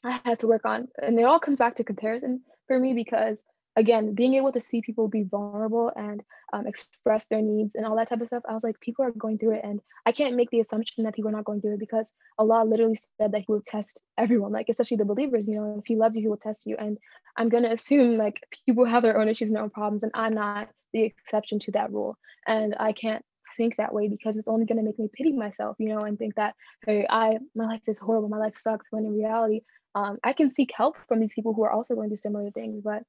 I 0.05 0.21
had 0.25 0.39
to 0.41 0.47
work 0.47 0.65
on. 0.65 0.89
And 1.01 1.19
it 1.19 1.25
all 1.25 1.41
comes 1.41 1.59
back 1.59 1.77
to 1.77 1.85
comparison 1.85 2.43
for 2.67 2.79
me 2.79 2.95
because, 2.95 3.43
again, 3.77 4.15
being 4.15 4.35
able 4.35 4.53
to 4.53 4.61
see 4.61 4.81
people 4.81 5.09
be 5.09 5.25
vulnerable 5.25 5.93
and 5.95 6.23
um, 6.53 6.67
express 6.67 7.27
their 7.29 7.43
needs 7.43 7.75
and 7.75 7.87
all 7.87 7.97
that 7.97 8.09
type 8.09 8.21
of 8.21 8.29
stuff, 8.29 8.43
I 8.49 8.55
was 8.55 8.65
like, 8.65 8.81
people 8.81 9.05
are 9.05 9.11
going 9.11 9.39
through 9.39 9.57
it. 9.57 9.65
And 9.65 9.81
I 10.07 10.13
can't 10.13 10.37
make 10.37 10.51
the 10.51 10.61
assumption 10.61 11.05
that 11.05 11.15
people 11.15 11.29
are 11.29 11.37
not 11.37 11.45
going 11.45 11.61
through 11.61 11.75
it 11.75 11.81
because 11.81 12.09
Allah 12.39 12.65
literally 12.65 12.99
said 13.19 13.33
that 13.33 13.41
He 13.41 13.47
will 13.49 13.63
test 13.67 13.99
everyone, 14.17 14.53
like, 14.53 14.69
especially 14.69 14.97
the 14.97 15.05
believers. 15.05 15.47
You 15.47 15.57
know, 15.57 15.77
if 15.79 15.87
He 15.87 15.97
loves 15.97 16.17
you, 16.17 16.23
He 16.23 16.29
will 16.29 16.37
test 16.37 16.67
you. 16.67 16.77
And 16.79 16.99
I'm 17.37 17.49
going 17.49 17.65
to 17.65 17.73
assume 17.73 18.17
like 18.17 18.41
people 18.67 18.85
have 18.85 19.03
their 19.03 19.21
own 19.21 19.29
issues 19.29 19.49
and 19.49 19.57
their 19.57 19.65
own 19.65 19.71
problems, 19.71 20.03
and 20.03 20.13
I'm 20.15 20.35
not 20.35 20.69
the 20.93 21.03
exception 21.03 21.59
to 21.61 21.73
that 21.73 21.93
rule. 21.93 22.17
And 22.47 22.75
I 22.79 22.93
can't 22.93 23.25
think 23.57 23.77
that 23.77 23.95
way 23.95 24.09
because 24.09 24.37
it's 24.37 24.49
only 24.49 24.67
going 24.67 24.79
to 24.79 24.85
make 24.85 24.99
me 24.99 25.09
pity 25.13 25.33
myself, 25.33 25.77
you 25.79 25.89
know, 25.89 26.01
and 26.01 26.19
think 26.19 26.35
that 26.37 26.55
hey, 26.87 27.07
I 27.09 27.39
my 27.55 27.67
life 27.67 27.83
is 27.87 27.99
horrible, 27.99 28.29
my 28.29 28.39
life 28.39 28.57
sucks. 28.57 28.87
When 28.91 29.05
in 29.05 29.13
reality, 29.13 29.61
um, 29.95 30.19
I 30.25 30.33
can 30.33 30.51
seek 30.51 30.71
help 30.75 30.97
from 31.09 31.21
these 31.21 31.35
people 31.35 31.55
who 31.55 31.65
are 31.65 31.73
also 31.73 31.95
going 31.95 32.09
through 32.09 32.17
similar 32.19 32.51
things. 32.51 32.83
But 32.83 33.03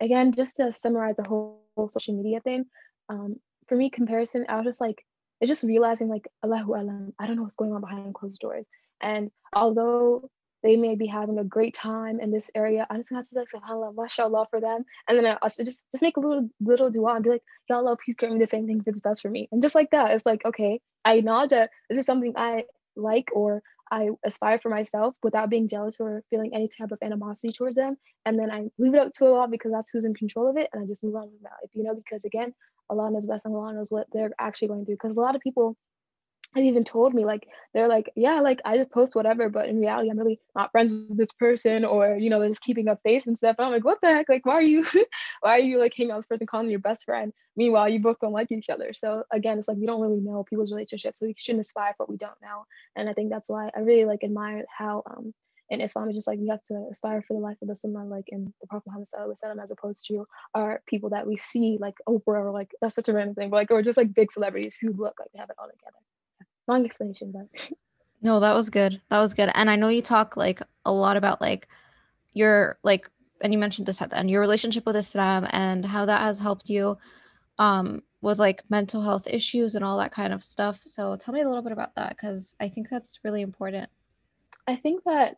again, 0.00 0.32
just 0.32 0.56
to 0.56 0.72
summarize 0.72 1.16
the 1.16 1.24
whole, 1.24 1.60
social 1.88 2.16
media 2.16 2.40
thing, 2.40 2.64
um, 3.08 3.36
for 3.68 3.76
me, 3.76 3.90
comparison, 3.90 4.46
I 4.48 4.56
was 4.56 4.64
just 4.64 4.80
like, 4.80 5.04
it's 5.40 5.48
just 5.48 5.62
realizing 5.62 6.08
like 6.08 6.26
Allahu 6.44 6.74
Alam, 6.74 7.12
I 7.18 7.26
don't 7.26 7.36
know 7.36 7.42
what's 7.42 7.56
going 7.56 7.72
on 7.72 7.80
behind 7.80 8.14
closed 8.14 8.40
doors. 8.40 8.66
And 9.00 9.30
although 9.52 10.28
they 10.62 10.76
may 10.76 10.96
be 10.96 11.06
having 11.06 11.38
a 11.38 11.44
great 11.44 11.74
time 11.74 12.20
in 12.20 12.30
this 12.30 12.50
area. 12.54 12.86
I'm 12.88 12.98
just 12.98 13.10
gonna 13.10 13.20
have 13.20 13.28
to 13.28 13.34
be 13.34 13.40
like, 13.40 13.48
subhanAllah, 13.54 13.94
mashallah 13.94 14.46
for 14.50 14.60
them. 14.60 14.84
And 15.08 15.18
then 15.18 15.26
I 15.26 15.38
also 15.40 15.64
just, 15.64 15.82
just 15.92 16.02
make 16.02 16.16
a 16.16 16.20
little 16.20 16.48
little 16.60 16.90
dua 16.90 17.14
and 17.14 17.24
be 17.24 17.30
like, 17.30 17.42
Ya 17.68 17.76
Allah, 17.76 17.96
please 18.02 18.16
grant 18.16 18.34
me 18.34 18.40
the 18.40 18.46
same 18.46 18.66
thing 18.66 18.82
that's 18.84 19.00
best 19.00 19.22
for 19.22 19.30
me. 19.30 19.48
And 19.52 19.62
just 19.62 19.74
like 19.74 19.90
that, 19.90 20.12
it's 20.12 20.26
like, 20.26 20.44
okay, 20.44 20.80
I 21.04 21.14
acknowledge 21.14 21.50
that 21.50 21.70
this 21.88 21.98
is 21.98 22.06
something 22.06 22.32
I 22.36 22.64
like 22.96 23.28
or 23.32 23.62
I 23.90 24.10
aspire 24.24 24.58
for 24.58 24.68
myself 24.68 25.14
without 25.22 25.50
being 25.50 25.68
jealous 25.68 25.96
or 25.98 26.22
feeling 26.30 26.54
any 26.54 26.68
type 26.68 26.92
of 26.92 26.98
animosity 27.02 27.52
towards 27.52 27.76
them. 27.76 27.96
And 28.26 28.38
then 28.38 28.50
I 28.50 28.68
leave 28.78 28.94
it 28.94 29.00
up 29.00 29.12
to 29.14 29.26
Allah 29.26 29.48
because 29.48 29.72
that's 29.72 29.90
who's 29.90 30.04
in 30.04 30.14
control 30.14 30.50
of 30.50 30.56
it. 30.56 30.68
And 30.72 30.82
I 30.82 30.86
just 30.86 31.02
move 31.02 31.16
on 31.16 31.30
with 31.30 31.42
my 31.42 31.50
life, 31.50 31.70
you 31.72 31.84
know, 31.84 31.94
because 31.94 32.24
again, 32.24 32.52
Allah 32.90 33.10
knows 33.10 33.26
best 33.26 33.44
and 33.44 33.54
Allah 33.54 33.74
knows 33.74 33.90
what 33.90 34.06
they're 34.12 34.30
actually 34.38 34.68
going 34.68 34.84
through. 34.84 34.96
Because 34.96 35.16
a 35.16 35.20
lot 35.20 35.36
of 35.36 35.40
people 35.40 35.76
have 36.56 36.64
even 36.64 36.84
told 36.84 37.14
me 37.14 37.24
like 37.24 37.46
they're 37.74 37.88
like 37.88 38.10
yeah 38.16 38.40
like 38.40 38.60
i 38.64 38.76
just 38.76 38.90
post 38.90 39.14
whatever 39.14 39.48
but 39.48 39.68
in 39.68 39.80
reality 39.80 40.10
i'm 40.10 40.18
really 40.18 40.40
not 40.56 40.70
friends 40.70 40.90
with 40.90 41.16
this 41.16 41.32
person 41.32 41.84
or 41.84 42.16
you 42.16 42.30
know 42.30 42.40
they're 42.40 42.48
just 42.48 42.62
keeping 42.62 42.88
up 42.88 43.00
face 43.02 43.26
and 43.26 43.36
stuff. 43.36 43.56
And 43.58 43.66
i'm 43.66 43.72
like 43.72 43.84
what 43.84 43.98
the 44.02 44.08
heck? 44.08 44.28
Like 44.28 44.46
why 44.46 44.54
are 44.54 44.62
you 44.62 44.84
why 45.40 45.56
are 45.56 45.60
you 45.60 45.78
like 45.78 45.92
hanging 45.96 46.10
out 46.10 46.18
with 46.18 46.24
this 46.24 46.28
person 46.28 46.46
calling 46.46 46.70
your 46.70 46.80
best 46.80 47.04
friend? 47.04 47.32
Meanwhile 47.56 47.88
you 47.90 48.00
both 48.00 48.18
don't 48.20 48.32
like 48.32 48.50
each 48.50 48.70
other. 48.70 48.92
So 48.92 49.24
again 49.32 49.58
it's 49.58 49.68
like 49.68 49.78
we 49.78 49.86
don't 49.86 50.00
really 50.00 50.20
know 50.20 50.44
people's 50.44 50.72
relationships 50.72 51.20
so 51.20 51.26
we 51.26 51.34
shouldn't 51.36 51.64
aspire 51.64 51.94
for 51.96 52.04
what 52.04 52.10
we 52.10 52.16
don't 52.16 52.40
know. 52.42 52.64
And 52.96 53.08
i 53.08 53.12
think 53.12 53.30
that's 53.30 53.48
why 53.48 53.70
i 53.76 53.80
really 53.80 54.04
like 54.04 54.24
admire 54.24 54.64
how 54.76 55.02
um 55.10 55.34
in 55.70 55.82
Islam, 55.82 56.08
it's 56.08 56.16
just 56.16 56.26
like 56.26 56.38
we 56.38 56.48
have 56.48 56.62
to 56.62 56.86
aspire 56.90 57.22
for 57.28 57.34
the 57.34 57.40
life 57.40 57.58
of 57.60 57.68
the 57.68 57.76
Sunnah, 57.76 58.06
like 58.06 58.24
in 58.28 58.54
the 58.60 58.66
Prophet 58.68 58.86
Muhammad 58.86 59.06
Sallallahu 59.14 59.62
as 59.62 59.70
opposed 59.70 60.06
to 60.06 60.26
our 60.54 60.80
people 60.86 61.10
that 61.10 61.26
we 61.26 61.36
see, 61.36 61.76
like 61.78 61.96
Oprah, 62.08 62.46
or 62.46 62.52
like 62.52 62.70
that's 62.80 62.94
such 62.94 63.08
a 63.08 63.12
random 63.12 63.34
thing, 63.34 63.50
but 63.50 63.56
like, 63.56 63.70
or 63.70 63.82
just 63.82 63.98
like 63.98 64.14
big 64.14 64.32
celebrities 64.32 64.78
who 64.80 64.94
look 64.94 65.16
like 65.20 65.28
they 65.34 65.38
have 65.38 65.50
it 65.50 65.56
all 65.58 65.68
together 65.68 65.98
long 66.68 66.84
explanation, 66.84 67.32
but 67.32 67.70
no, 68.22 68.40
that 68.40 68.54
was 68.54 68.70
good. 68.70 69.00
That 69.10 69.18
was 69.18 69.34
good. 69.34 69.50
And 69.54 69.70
I 69.70 69.76
know 69.76 69.88
you 69.88 70.02
talk 70.02 70.36
like 70.36 70.60
a 70.84 70.92
lot 70.92 71.16
about 71.16 71.40
like 71.40 71.68
your 72.32 72.78
like 72.82 73.08
and 73.40 73.52
you 73.52 73.58
mentioned 73.58 73.86
this 73.86 74.02
at 74.02 74.10
the 74.10 74.18
end, 74.18 74.30
your 74.30 74.40
relationship 74.40 74.84
with 74.84 74.96
Islam 74.96 75.46
and 75.50 75.84
how 75.86 76.06
that 76.06 76.20
has 76.20 76.38
helped 76.38 76.68
you 76.68 76.98
um 77.58 78.02
with 78.20 78.38
like 78.38 78.62
mental 78.68 79.02
health 79.02 79.26
issues 79.26 79.74
and 79.74 79.84
all 79.84 79.98
that 79.98 80.12
kind 80.12 80.32
of 80.32 80.42
stuff. 80.42 80.78
So 80.84 81.16
tell 81.16 81.34
me 81.34 81.42
a 81.42 81.48
little 81.48 81.62
bit 81.62 81.72
about 81.72 81.94
that 81.94 82.10
because 82.10 82.54
I 82.60 82.68
think 82.68 82.88
that's 82.90 83.20
really 83.22 83.42
important. 83.42 83.88
I 84.66 84.76
think 84.76 85.04
that 85.04 85.36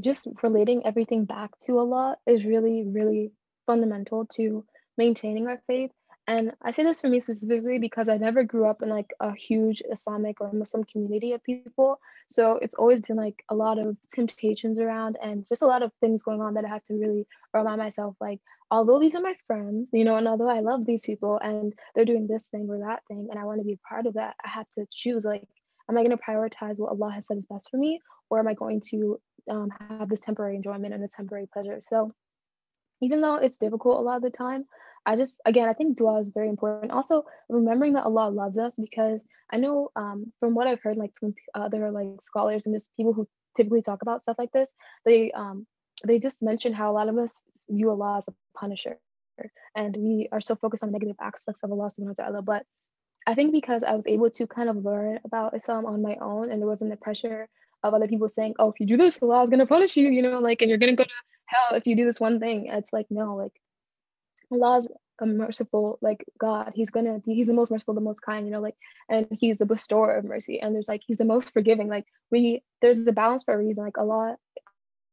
just 0.00 0.28
relating 0.42 0.84
everything 0.84 1.24
back 1.24 1.58
to 1.60 1.78
Allah 1.78 2.16
is 2.26 2.44
really, 2.44 2.84
really 2.86 3.32
fundamental 3.64 4.26
to 4.34 4.64
maintaining 4.98 5.46
our 5.46 5.60
faith 5.66 5.92
and 6.28 6.52
I 6.60 6.72
say 6.72 6.82
this 6.82 7.00
for 7.00 7.08
me 7.08 7.20
specifically 7.20 7.78
because 7.78 8.08
I 8.08 8.16
never 8.16 8.42
grew 8.42 8.66
up 8.66 8.82
in 8.82 8.88
like 8.88 9.12
a 9.20 9.32
huge 9.32 9.82
Islamic 9.92 10.40
or 10.40 10.52
Muslim 10.52 10.82
community 10.84 11.32
of 11.32 11.44
people. 11.44 12.00
So 12.30 12.58
it's 12.60 12.74
always 12.74 13.02
been 13.02 13.16
like 13.16 13.44
a 13.48 13.54
lot 13.54 13.78
of 13.78 13.96
temptations 14.12 14.80
around 14.80 15.16
and 15.22 15.46
just 15.48 15.62
a 15.62 15.66
lot 15.66 15.84
of 15.84 15.92
things 16.00 16.24
going 16.24 16.40
on 16.40 16.54
that 16.54 16.64
I 16.64 16.68
have 16.68 16.84
to 16.86 16.94
really 16.94 17.28
remind 17.54 17.78
myself 17.78 18.16
like, 18.20 18.40
although 18.72 18.98
these 18.98 19.14
are 19.14 19.22
my 19.22 19.34
friends, 19.46 19.88
you 19.92 20.04
know, 20.04 20.16
and 20.16 20.26
although 20.26 20.50
I 20.50 20.60
love 20.60 20.84
these 20.84 21.02
people 21.02 21.38
and 21.40 21.72
they're 21.94 22.04
doing 22.04 22.26
this 22.26 22.48
thing 22.48 22.66
or 22.68 22.80
that 22.80 23.02
thing 23.06 23.28
and 23.30 23.38
I 23.38 23.44
want 23.44 23.60
to 23.60 23.64
be 23.64 23.74
a 23.74 23.88
part 23.88 24.06
of 24.06 24.14
that, 24.14 24.34
I 24.44 24.48
have 24.48 24.66
to 24.76 24.86
choose 24.92 25.22
like, 25.22 25.46
am 25.88 25.96
I 25.96 26.02
going 26.02 26.16
to 26.16 26.22
prioritize 26.22 26.76
what 26.76 26.90
Allah 26.90 27.12
has 27.12 27.26
said 27.28 27.38
is 27.38 27.46
best 27.48 27.70
for 27.70 27.76
me 27.76 28.00
or 28.30 28.40
am 28.40 28.48
I 28.48 28.54
going 28.54 28.80
to 28.90 29.20
um, 29.48 29.68
have 29.88 30.08
this 30.08 30.22
temporary 30.22 30.56
enjoyment 30.56 30.92
and 30.92 31.04
a 31.04 31.08
temporary 31.08 31.46
pleasure? 31.52 31.80
So 31.88 32.12
even 33.00 33.20
though 33.20 33.36
it's 33.36 33.58
difficult 33.58 34.00
a 34.00 34.02
lot 34.02 34.16
of 34.16 34.22
the 34.22 34.30
time, 34.30 34.64
I 35.06 35.16
just 35.16 35.40
again 35.46 35.68
I 35.68 35.72
think 35.72 35.96
dua 35.96 36.20
is 36.20 36.28
very 36.34 36.48
important. 36.48 36.92
Also 36.92 37.24
remembering 37.48 37.94
that 37.94 38.04
Allah 38.04 38.28
loves 38.28 38.58
us 38.58 38.72
because 38.78 39.20
I 39.50 39.58
know 39.58 39.90
um, 39.94 40.32
from 40.40 40.54
what 40.54 40.66
I've 40.66 40.82
heard 40.82 40.96
like 40.96 41.12
from 41.18 41.34
other 41.54 41.90
like 41.92 42.08
scholars 42.22 42.66
and 42.66 42.74
just 42.74 42.94
people 42.96 43.12
who 43.12 43.28
typically 43.56 43.82
talk 43.82 44.02
about 44.02 44.22
stuff 44.22 44.36
like 44.38 44.52
this, 44.52 44.70
they 45.04 45.30
um, 45.30 45.66
they 46.04 46.18
just 46.18 46.42
mention 46.42 46.72
how 46.72 46.90
a 46.90 46.94
lot 46.94 47.08
of 47.08 47.16
us 47.16 47.32
view 47.70 47.90
Allah 47.90 48.18
as 48.18 48.28
a 48.28 48.58
punisher, 48.58 48.98
and 49.74 49.96
we 49.96 50.28
are 50.32 50.40
so 50.40 50.56
focused 50.56 50.82
on 50.82 50.90
negative 50.90 51.16
aspects 51.20 51.62
of 51.62 51.70
Allah 51.70 51.90
subhanahu 51.90 52.18
wa 52.18 52.24
ta'ala. 52.24 52.42
But 52.42 52.64
I 53.26 53.34
think 53.34 53.52
because 53.52 53.82
I 53.82 53.94
was 53.94 54.06
able 54.06 54.30
to 54.30 54.46
kind 54.46 54.68
of 54.68 54.84
learn 54.84 55.20
about 55.24 55.54
Islam 55.54 55.86
on 55.86 56.02
my 56.02 56.16
own, 56.20 56.50
and 56.50 56.60
there 56.60 56.68
wasn't 56.68 56.90
the 56.90 56.96
pressure 56.96 57.48
of 57.84 57.94
other 57.94 58.08
people 58.08 58.28
saying, 58.28 58.54
"Oh, 58.58 58.70
if 58.70 58.80
you 58.80 58.86
do 58.86 58.96
this, 58.96 59.22
Allah 59.22 59.44
is 59.44 59.50
gonna 59.50 59.66
punish 59.66 59.96
you," 59.96 60.08
you 60.08 60.22
know, 60.22 60.40
like, 60.40 60.62
and 60.62 60.68
you're 60.68 60.78
gonna 60.78 60.94
go 60.94 61.04
to 61.04 61.10
hell 61.46 61.76
if 61.76 61.86
you 61.86 61.94
do 61.94 62.04
this 62.04 62.20
one 62.20 62.40
thing. 62.40 62.66
It's 62.66 62.92
like 62.92 63.06
no, 63.10 63.36
like 63.36 63.52
Allah's 64.50 64.88
a 65.20 65.26
merciful 65.26 65.98
like 66.02 66.24
God. 66.38 66.72
He's 66.74 66.90
gonna 66.90 67.20
be 67.20 67.34
he's 67.34 67.46
the 67.46 67.54
most 67.54 67.70
merciful, 67.70 67.94
the 67.94 68.00
most 68.00 68.20
kind, 68.20 68.46
you 68.46 68.52
know, 68.52 68.60
like 68.60 68.76
and 69.08 69.26
he's 69.30 69.58
the 69.58 69.66
bestower 69.66 70.16
of 70.16 70.24
mercy. 70.24 70.60
And 70.60 70.74
there's 70.74 70.88
like 70.88 71.02
he's 71.06 71.18
the 71.18 71.24
most 71.24 71.52
forgiving. 71.52 71.88
Like 71.88 72.04
we 72.30 72.62
there's 72.82 73.06
a 73.06 73.12
balance 73.12 73.44
for 73.44 73.54
a 73.54 73.58
reason. 73.58 73.84
Like 73.84 73.98
Allah 73.98 74.36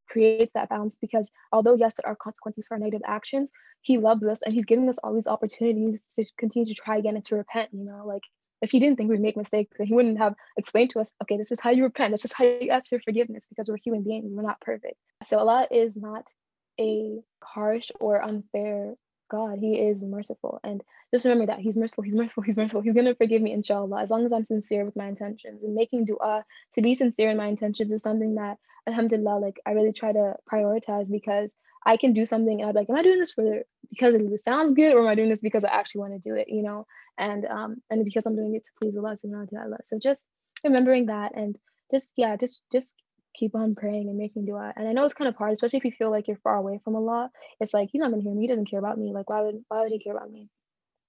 creates 0.10 0.54
that 0.54 0.70
balance 0.70 1.00
because 1.00 1.26
although 1.52 1.76
yes 1.76 1.94
there 1.96 2.12
are 2.12 2.16
consequences 2.16 2.68
for 2.68 2.76
our 2.76 2.80
negative 2.80 3.02
actions, 3.06 3.50
he 3.82 3.98
loves 3.98 4.24
us 4.24 4.40
and 4.44 4.54
he's 4.54 4.66
giving 4.66 4.90
us 4.90 4.98
all 5.04 5.14
these 5.14 5.28
opportunities 5.28 6.02
to 6.16 6.26
continue 6.38 6.66
to 6.66 6.74
try 6.74 6.98
again 6.98 7.16
and 7.16 7.26
to 7.26 7.36
repent, 7.36 7.70
you 7.72 7.86
know, 7.86 8.04
like 8.06 8.24
if 8.62 8.72
he 8.72 8.80
didn't 8.80 8.98
think 8.98 9.10
we'd 9.10 9.20
make 9.20 9.36
mistakes, 9.36 9.76
then 9.78 9.88
he 9.88 9.94
wouldn't 9.94 10.18
have 10.18 10.36
explained 10.58 10.92
to 10.92 11.00
us, 11.00 11.12
okay, 11.22 11.38
this 11.38 11.52
is 11.52 11.60
how 11.60 11.70
you 11.70 11.84
repent, 11.84 12.14
this 12.14 12.24
is 12.24 12.32
how 12.32 12.46
you 12.46 12.70
ask 12.70 12.88
for 12.88 13.00
forgiveness 13.00 13.46
because 13.50 13.68
we're 13.68 13.78
human 13.84 14.04
beings, 14.04 14.32
we're 14.32 14.42
not 14.42 14.62
perfect. 14.62 14.96
So 15.28 15.38
Allah 15.38 15.68
is 15.70 15.96
not 15.96 16.24
a 16.80 17.20
harsh 17.44 17.92
or 18.00 18.24
unfair 18.24 18.96
God. 19.34 19.58
He 19.60 19.74
is 19.80 20.04
merciful. 20.04 20.60
And 20.64 20.84
just 21.12 21.26
remember 21.26 21.48
that 21.48 21.60
He's 21.60 21.76
merciful, 21.76 22.04
He's 22.04 22.14
merciful, 22.14 22.44
He's 22.44 22.58
merciful. 22.58 22.82
He's 22.82 22.94
going 22.94 23.08
to 23.08 23.16
forgive 23.16 23.42
me, 23.42 23.52
inshallah, 23.52 24.04
as 24.04 24.10
long 24.12 24.26
as 24.26 24.32
I'm 24.32 24.46
sincere 24.46 24.86
with 24.86 24.96
my 24.96 25.08
intentions. 25.08 25.64
And 25.64 25.74
making 25.74 26.06
dua 26.06 26.46
to 26.76 26.82
be 26.82 26.94
sincere 26.94 27.32
in 27.32 27.38
my 27.38 27.48
intentions 27.48 27.92
is 27.92 28.04
something 28.04 28.36
that, 28.36 28.58
alhamdulillah, 28.88 29.40
like 29.40 29.60
I 29.66 29.72
really 29.72 29.94
try 29.94 30.12
to 30.14 30.36
prioritize 30.52 31.10
because 31.10 31.52
I 31.86 31.98
can 31.98 32.14
do 32.14 32.26
something 32.26 32.62
and 32.62 32.70
I'm 32.70 32.76
like, 32.76 32.90
am 32.90 32.96
I 32.96 33.04
doing 33.04 33.20
this 33.20 33.34
for 33.34 33.64
because 33.90 34.16
it 34.16 34.46
sounds 34.46 34.74
good 34.74 34.94
or 34.94 35.02
am 35.02 35.08
I 35.08 35.16
doing 35.16 35.30
this 35.30 35.42
because 35.42 35.64
I 35.64 35.70
actually 35.70 36.02
want 36.02 36.14
to 36.14 36.30
do 36.30 36.36
it, 36.36 36.48
you 36.50 36.64
know? 36.64 36.86
And 37.18 37.46
um 37.46 37.78
and 37.90 38.06
because 38.06 38.26
I'm 38.26 38.36
doing 38.36 38.56
it 38.56 38.64
to 38.66 38.72
please 38.80 38.96
Allah. 38.96 39.78
So 39.84 40.00
just 40.00 40.28
remembering 40.64 41.08
that 41.08 41.36
and 41.36 41.58
just 41.92 42.14
yeah, 42.16 42.36
just 42.38 42.64
just 42.72 42.96
keep 43.38 43.56
on 43.56 43.76
praying 43.76 44.10
and 44.10 44.18
making 44.18 44.46
dua. 44.46 44.74
And 44.76 44.88
I 44.88 44.94
know 44.94 45.06
it's 45.06 45.14
kind 45.14 45.28
of 45.28 45.36
hard, 45.36 45.54
especially 45.54 45.78
if 45.78 45.86
you 45.86 45.92
feel 45.92 46.12
like 46.12 46.28
you're 46.28 46.38
far 46.38 46.56
away 46.56 46.80
from 46.84 46.96
Allah. 46.96 47.30
It's 47.60 47.74
like 47.74 47.90
he's 47.92 48.00
not 48.00 48.12
gonna 48.12 48.24
hear 48.24 48.34
me. 48.34 48.42
He 48.42 48.48
doesn't 48.48 48.70
care 48.70 48.80
about 48.80 48.98
me. 48.98 49.14
Like 49.14 49.30
why 49.30 49.42
would 49.42 49.64
why 49.68 49.82
would 49.82 49.92
he 49.92 50.00
care 50.00 50.16
about 50.16 50.32
me? 50.32 50.50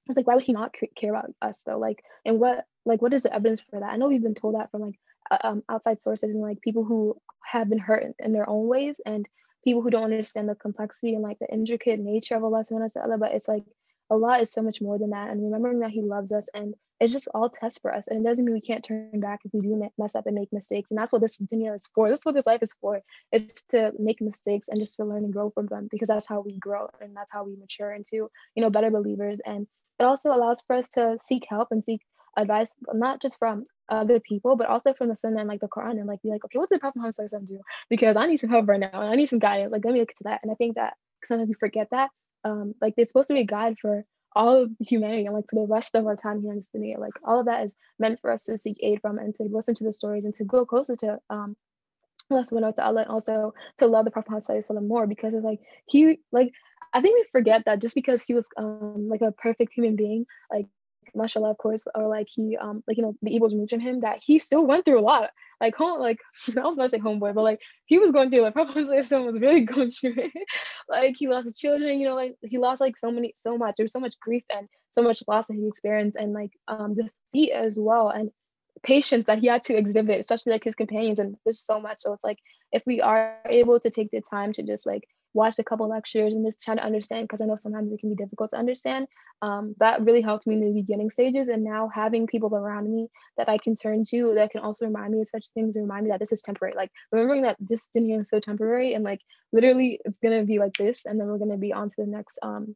It's 0.07 0.17
like 0.17 0.27
why 0.27 0.35
would 0.35 0.45
he 0.45 0.53
not 0.53 0.75
care 0.97 1.11
about 1.11 1.31
us 1.41 1.63
though? 1.65 1.79
Like 1.79 2.03
and 2.25 2.39
what 2.39 2.65
like 2.85 3.03
what 3.03 3.13
is 3.13 3.23
the 3.23 3.35
evidence 3.35 3.63
for 3.63 3.81
that? 3.81 3.93
I 3.93 3.97
know 3.97 4.09
we've 4.09 4.23
been 4.23 4.35
told 4.35 4.55
that 4.55 4.71
from 4.71 4.83
like 4.83 4.99
uh, 5.31 5.39
um, 5.43 5.63
outside 5.69 6.03
sources 6.03 6.31
and 6.31 6.41
like 6.41 6.61
people 6.61 6.85
who 6.85 7.17
have 7.45 7.69
been 7.69 7.79
hurt 7.79 8.03
in, 8.03 8.15
in 8.19 8.33
their 8.33 8.49
own 8.49 8.67
ways 8.67 9.01
and 9.05 9.27
people 9.65 9.83
who 9.83 9.91
don't 9.91 10.05
understand 10.05 10.49
the 10.49 10.55
complexity 10.55 11.15
and 11.15 11.23
like 11.23 11.39
the 11.39 11.51
intricate 11.51 11.99
nature 11.99 12.37
of 12.37 12.45
Allah 12.45 12.65
subhanahu 12.65 12.95
wa 12.95 13.01
ta'ala. 13.03 13.19
But 13.19 13.33
it's 13.33 13.49
like 13.49 13.65
Allah 14.11 14.39
is 14.41 14.53
so 14.53 14.63
much 14.63 14.83
more 14.83 14.99
than 14.99 15.11
that. 15.11 15.31
And 15.31 15.43
remembering 15.43 15.81
that 15.81 15.91
He 15.91 16.03
loves 16.03 16.33
us 16.33 16.49
and 16.55 16.75
it's 17.05 17.12
just 17.12 17.29
all 17.35 17.51
tests 17.51 17.79
for 17.81 17.95
us. 17.95 18.07
And 18.09 18.25
it 18.25 18.29
doesn't 18.29 18.45
mean 18.45 18.55
we 18.55 18.61
can't 18.61 18.85
turn 18.85 19.21
back 19.21 19.40
if 19.45 19.53
we 19.53 19.61
do 19.61 19.90
mess 19.99 20.14
up 20.14 20.27
and 20.27 20.35
make 20.35 20.53
mistakes. 20.53 20.90
And 20.90 20.99
that's 20.99 21.12
what 21.12 21.21
this 21.21 21.37
dunya 21.37 21.77
is 21.77 21.87
for. 21.95 22.09
This 22.09 22.21
is 22.21 22.27
what 22.27 22.35
this 22.35 22.47
life 22.47 22.62
is 22.62 22.75
for. 22.81 23.03
It's 23.31 23.64
to 23.71 23.93
make 23.99 24.21
mistakes 24.21 24.67
and 24.69 24.81
just 24.81 24.97
to 24.97 25.05
learn 25.05 25.25
and 25.25 25.33
grow 25.33 25.51
from 25.51 25.67
them 25.67 25.88
because 25.90 26.09
that's 26.09 26.27
how 26.27 26.40
we 26.40 26.59
grow 26.59 26.88
and 27.01 27.14
that's 27.14 27.31
how 27.31 27.45
we 27.45 27.57
mature 27.57 27.93
into, 27.93 28.31
you 28.55 28.62
know, 28.62 28.71
better 28.71 28.90
believers. 28.90 29.38
And 29.45 29.67
it 30.01 30.05
also 30.05 30.31
allows 30.31 30.62
for 30.67 30.77
us 30.77 30.88
to 30.90 31.19
seek 31.23 31.45
help 31.49 31.69
and 31.71 31.85
seek 31.85 32.01
advice, 32.37 32.71
not 32.93 33.21
just 33.21 33.38
from 33.38 33.67
other 33.90 34.19
people, 34.19 34.57
but 34.57 34.69
also 34.69 34.95
from 34.95 35.09
the 35.09 35.17
Sunnah 35.17 35.40
and 35.40 35.49
like 35.49 35.61
the 35.61 35.69
Quran 35.69 35.93
and 35.93 36.07
like 36.07 36.23
be 36.23 36.31
like, 36.31 36.45
okay, 36.47 36.59
what 36.59 36.71
did 36.71 36.81
Prophet 36.81 36.97
Muhammad 36.97 37.49
do? 37.49 37.61
Because 37.90 38.17
I 38.17 38.27
need 38.27 38.38
some 38.38 38.51
help 38.51 38.67
right 38.67 38.81
now 38.81 38.88
and 38.93 39.11
I 39.11 39.14
need 39.14 39.29
some 39.29 39.38
guidance. 39.38 39.73
Like, 39.73 39.85
let 39.85 39.93
me 39.93 40.01
look 40.01 40.11
into 40.11 40.25
that. 40.25 40.40
And 40.43 40.51
I 40.51 40.55
think 40.55 40.77
that 40.77 40.95
sometimes 41.25 41.49
we 41.49 41.55
forget 41.55 41.88
that. 41.90 42.11
Um, 42.45 42.75
like 42.81 42.95
it's 42.97 43.11
supposed 43.11 43.29
to 43.29 43.35
be 43.35 43.40
a 43.40 43.47
guide 43.47 43.77
for 43.81 44.05
all 44.35 44.62
of 44.62 44.70
humanity 44.81 45.27
and 45.27 45.35
like 45.35 45.44
for 45.49 45.57
the 45.57 45.73
rest 45.73 45.94
of 45.94 46.07
our 46.07 46.16
time 46.16 46.42
here 46.42 46.53
in 46.53 46.61
dunya. 46.61 46.99
Like 46.99 47.14
all 47.25 47.40
of 47.40 47.47
that 47.47 47.64
is 47.64 47.75
meant 47.99 48.20
for 48.20 48.31
us 48.31 48.44
to 48.44 48.59
seek 48.59 48.79
aid 48.83 49.01
from 49.01 49.18
and 49.18 49.35
to 49.37 49.44
listen 49.44 49.75
to 49.77 49.85
the 49.85 49.92
stories 49.92 50.25
and 50.25 50.35
to 50.35 50.44
go 50.44 50.66
closer 50.66 50.97
to 50.97 51.18
um 51.31 51.57
Allah 52.31 52.44
subhanahu 52.44 52.62
wa 52.62 52.83
ta'ala 52.83 53.01
and 53.03 53.11
also 53.11 53.55
to 53.79 53.87
love 53.87 54.05
the 54.05 54.11
Prophet 54.11 54.55
more 54.83 55.07
because 55.07 55.35
it's 55.35 55.44
like 55.44 55.61
he 55.87 56.20
like 56.33 56.53
I 56.92 57.01
think 57.01 57.16
we 57.16 57.27
forget 57.33 57.64
that 57.66 57.83
just 57.83 57.94
because 57.94 58.23
he 58.23 58.35
was 58.35 58.47
um 58.57 59.09
like 59.09 59.20
a 59.20 59.33
perfect 59.33 59.73
human 59.73 59.97
being, 59.97 60.27
like 60.51 60.66
mashallah 61.14 61.50
of 61.50 61.59
course 61.59 61.85
or 61.94 62.09
like 62.09 62.27
he 62.29 62.57
um 62.57 62.83
like 62.87 62.96
you 62.96 63.03
know 63.03 63.14
the 63.22 63.35
evils 63.35 63.53
removed 63.53 63.70
from 63.70 63.81
him 63.81 64.00
that 64.00 64.18
he 64.24 64.38
still 64.38 64.66
went 64.66 64.85
through 64.85 64.98
a 64.98 65.03
lot. 65.03 65.31
Like 65.61 65.74
home 65.77 66.00
like 66.00 66.18
I 66.57 66.61
was 66.61 66.77
about 66.77 66.85
to 66.85 66.90
say 66.90 66.98
homeboy 66.98 67.35
but 67.35 67.42
like 67.42 67.61
he 67.87 67.98
was 67.98 68.11
going 68.11 68.31
through 68.31 68.42
like 68.42 68.55
Prophet 68.55 68.87
was 68.87 69.11
really 69.11 69.64
going 69.64 69.92
through 69.92 70.14
it. 70.16 70.33
Like 70.88 71.14
he 71.16 71.29
lost 71.29 71.46
his 71.46 71.59
children 71.59 72.00
you 72.00 72.09
know 72.09 72.14
like 72.14 72.37
he 72.42 72.59
lost 72.59 72.81
like 72.81 72.98
so 72.98 73.11
many 73.11 73.35
so 73.37 73.57
much. 73.57 73.74
There's 73.77 73.92
so 73.92 74.00
much 74.00 74.14
grief 74.20 74.44
and 74.55 74.68
so 74.90 75.03
much 75.03 75.22
loss 75.27 75.46
that 75.46 75.55
he 75.55 75.66
experienced 75.66 76.16
and 76.18 76.33
like 76.33 76.53
um 76.68 76.94
defeat 76.94 77.53
as 77.53 77.77
well 77.79 78.09
and 78.09 78.31
patience 78.83 79.27
that 79.27 79.38
he 79.38 79.46
had 79.46 79.62
to 79.64 79.77
exhibit 79.77 80.20
especially 80.20 80.53
like 80.53 80.64
his 80.64 80.74
companions 80.74 81.18
and 81.18 81.37
there's 81.44 81.61
so 81.61 81.81
much. 81.81 81.98
So 82.00 82.12
it's 82.12 82.24
like 82.24 82.38
if 82.72 82.83
we 82.87 83.00
are 83.00 83.38
able 83.46 83.81
to 83.81 83.90
take 83.90 84.11
the 84.11 84.22
time 84.31 84.53
to 84.55 84.62
just 84.62 84.87
like 84.87 85.05
watched 85.35 85.59
a 85.59 85.64
couple 85.64 85.88
lectures 85.88 86.33
and 86.33 86.44
just 86.47 86.62
trying 86.62 86.79
to 86.79 86.85
understand 86.85 87.29
because 87.29 87.40
I 87.40 87.47
know 87.47 87.57
sometimes 87.57 87.92
it 87.92 88.01
can 88.01 88.09
be 88.09 88.16
difficult 88.16 88.51
to 88.51 88.57
understand. 88.57 89.07
Um, 89.42 89.75
that 89.81 90.03
really 90.03 90.23
helped 90.23 90.47
me 90.47 90.55
in 90.55 90.61
the 90.61 90.81
beginning 90.81 91.11
stages. 91.11 91.49
And 91.49 91.64
now 91.64 91.90
having 91.92 92.27
people 92.27 92.55
around 92.55 92.90
me 92.90 93.09
that 93.37 93.49
I 93.49 93.59
can 93.59 93.75
turn 93.75 94.05
to 94.11 94.33
that 94.37 94.51
can 94.51 94.62
also 94.62 94.87
remind 94.87 95.12
me 95.12 95.20
of 95.20 95.29
such 95.29 95.49
things 95.49 95.77
and 95.77 95.85
remind 95.85 96.05
me 96.05 96.11
that 96.12 96.20
this 96.20 96.33
is 96.33 96.40
temporary. 96.40 96.75
Like 96.77 96.90
remembering 97.12 97.42
that 97.42 97.57
this 97.61 97.88
dunya 97.94 98.20
is 98.20 98.29
so 98.29 98.40
temporary 98.40 98.94
and 98.94 99.05
like 99.05 99.20
literally 99.53 100.01
it's 100.05 100.20
gonna 100.20 100.44
be 100.44 100.59
like 100.59 100.75
this 100.75 101.05
and 101.05 101.20
then 101.20 101.27
we're 101.27 101.38
gonna 101.38 101.59
be 101.59 101.73
on 101.73 101.88
to 101.88 101.94
the 101.99 102.07
next 102.07 102.38
um 102.42 102.75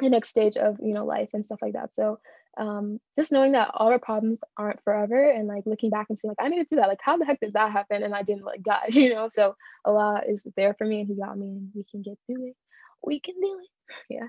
the 0.00 0.08
next 0.08 0.28
stage 0.28 0.56
of 0.56 0.76
you 0.80 0.94
know 0.94 1.04
life 1.04 1.30
and 1.32 1.44
stuff 1.44 1.58
like 1.62 1.72
that. 1.72 1.90
So 1.96 2.20
um, 2.56 3.00
just 3.16 3.32
knowing 3.32 3.52
that 3.52 3.70
all 3.74 3.92
our 3.92 3.98
problems 3.98 4.40
aren't 4.56 4.82
forever 4.82 5.30
and 5.30 5.46
like 5.46 5.64
looking 5.66 5.90
back 5.90 6.06
and 6.08 6.18
saying 6.18 6.34
like 6.38 6.44
I 6.44 6.48
made 6.48 6.60
it 6.60 6.68
through 6.68 6.78
that. 6.78 6.88
Like 6.88 7.00
how 7.02 7.16
the 7.16 7.24
heck 7.24 7.40
did 7.40 7.52
that 7.52 7.72
happen 7.72 8.02
and 8.02 8.14
I 8.14 8.22
didn't 8.22 8.44
like 8.44 8.62
die 8.62 8.86
you 8.90 9.14
know? 9.14 9.28
So 9.28 9.54
Allah 9.84 10.22
is 10.28 10.46
there 10.56 10.74
for 10.74 10.86
me 10.86 11.00
and 11.00 11.08
he 11.08 11.14
got 11.14 11.38
me 11.38 11.46
and 11.46 11.70
we 11.74 11.84
can 11.90 12.02
get 12.02 12.18
through 12.26 12.48
it. 12.48 12.56
We 13.04 13.20
can 13.20 13.34
do 13.40 13.60
it. 13.60 13.68
Yeah. 14.10 14.28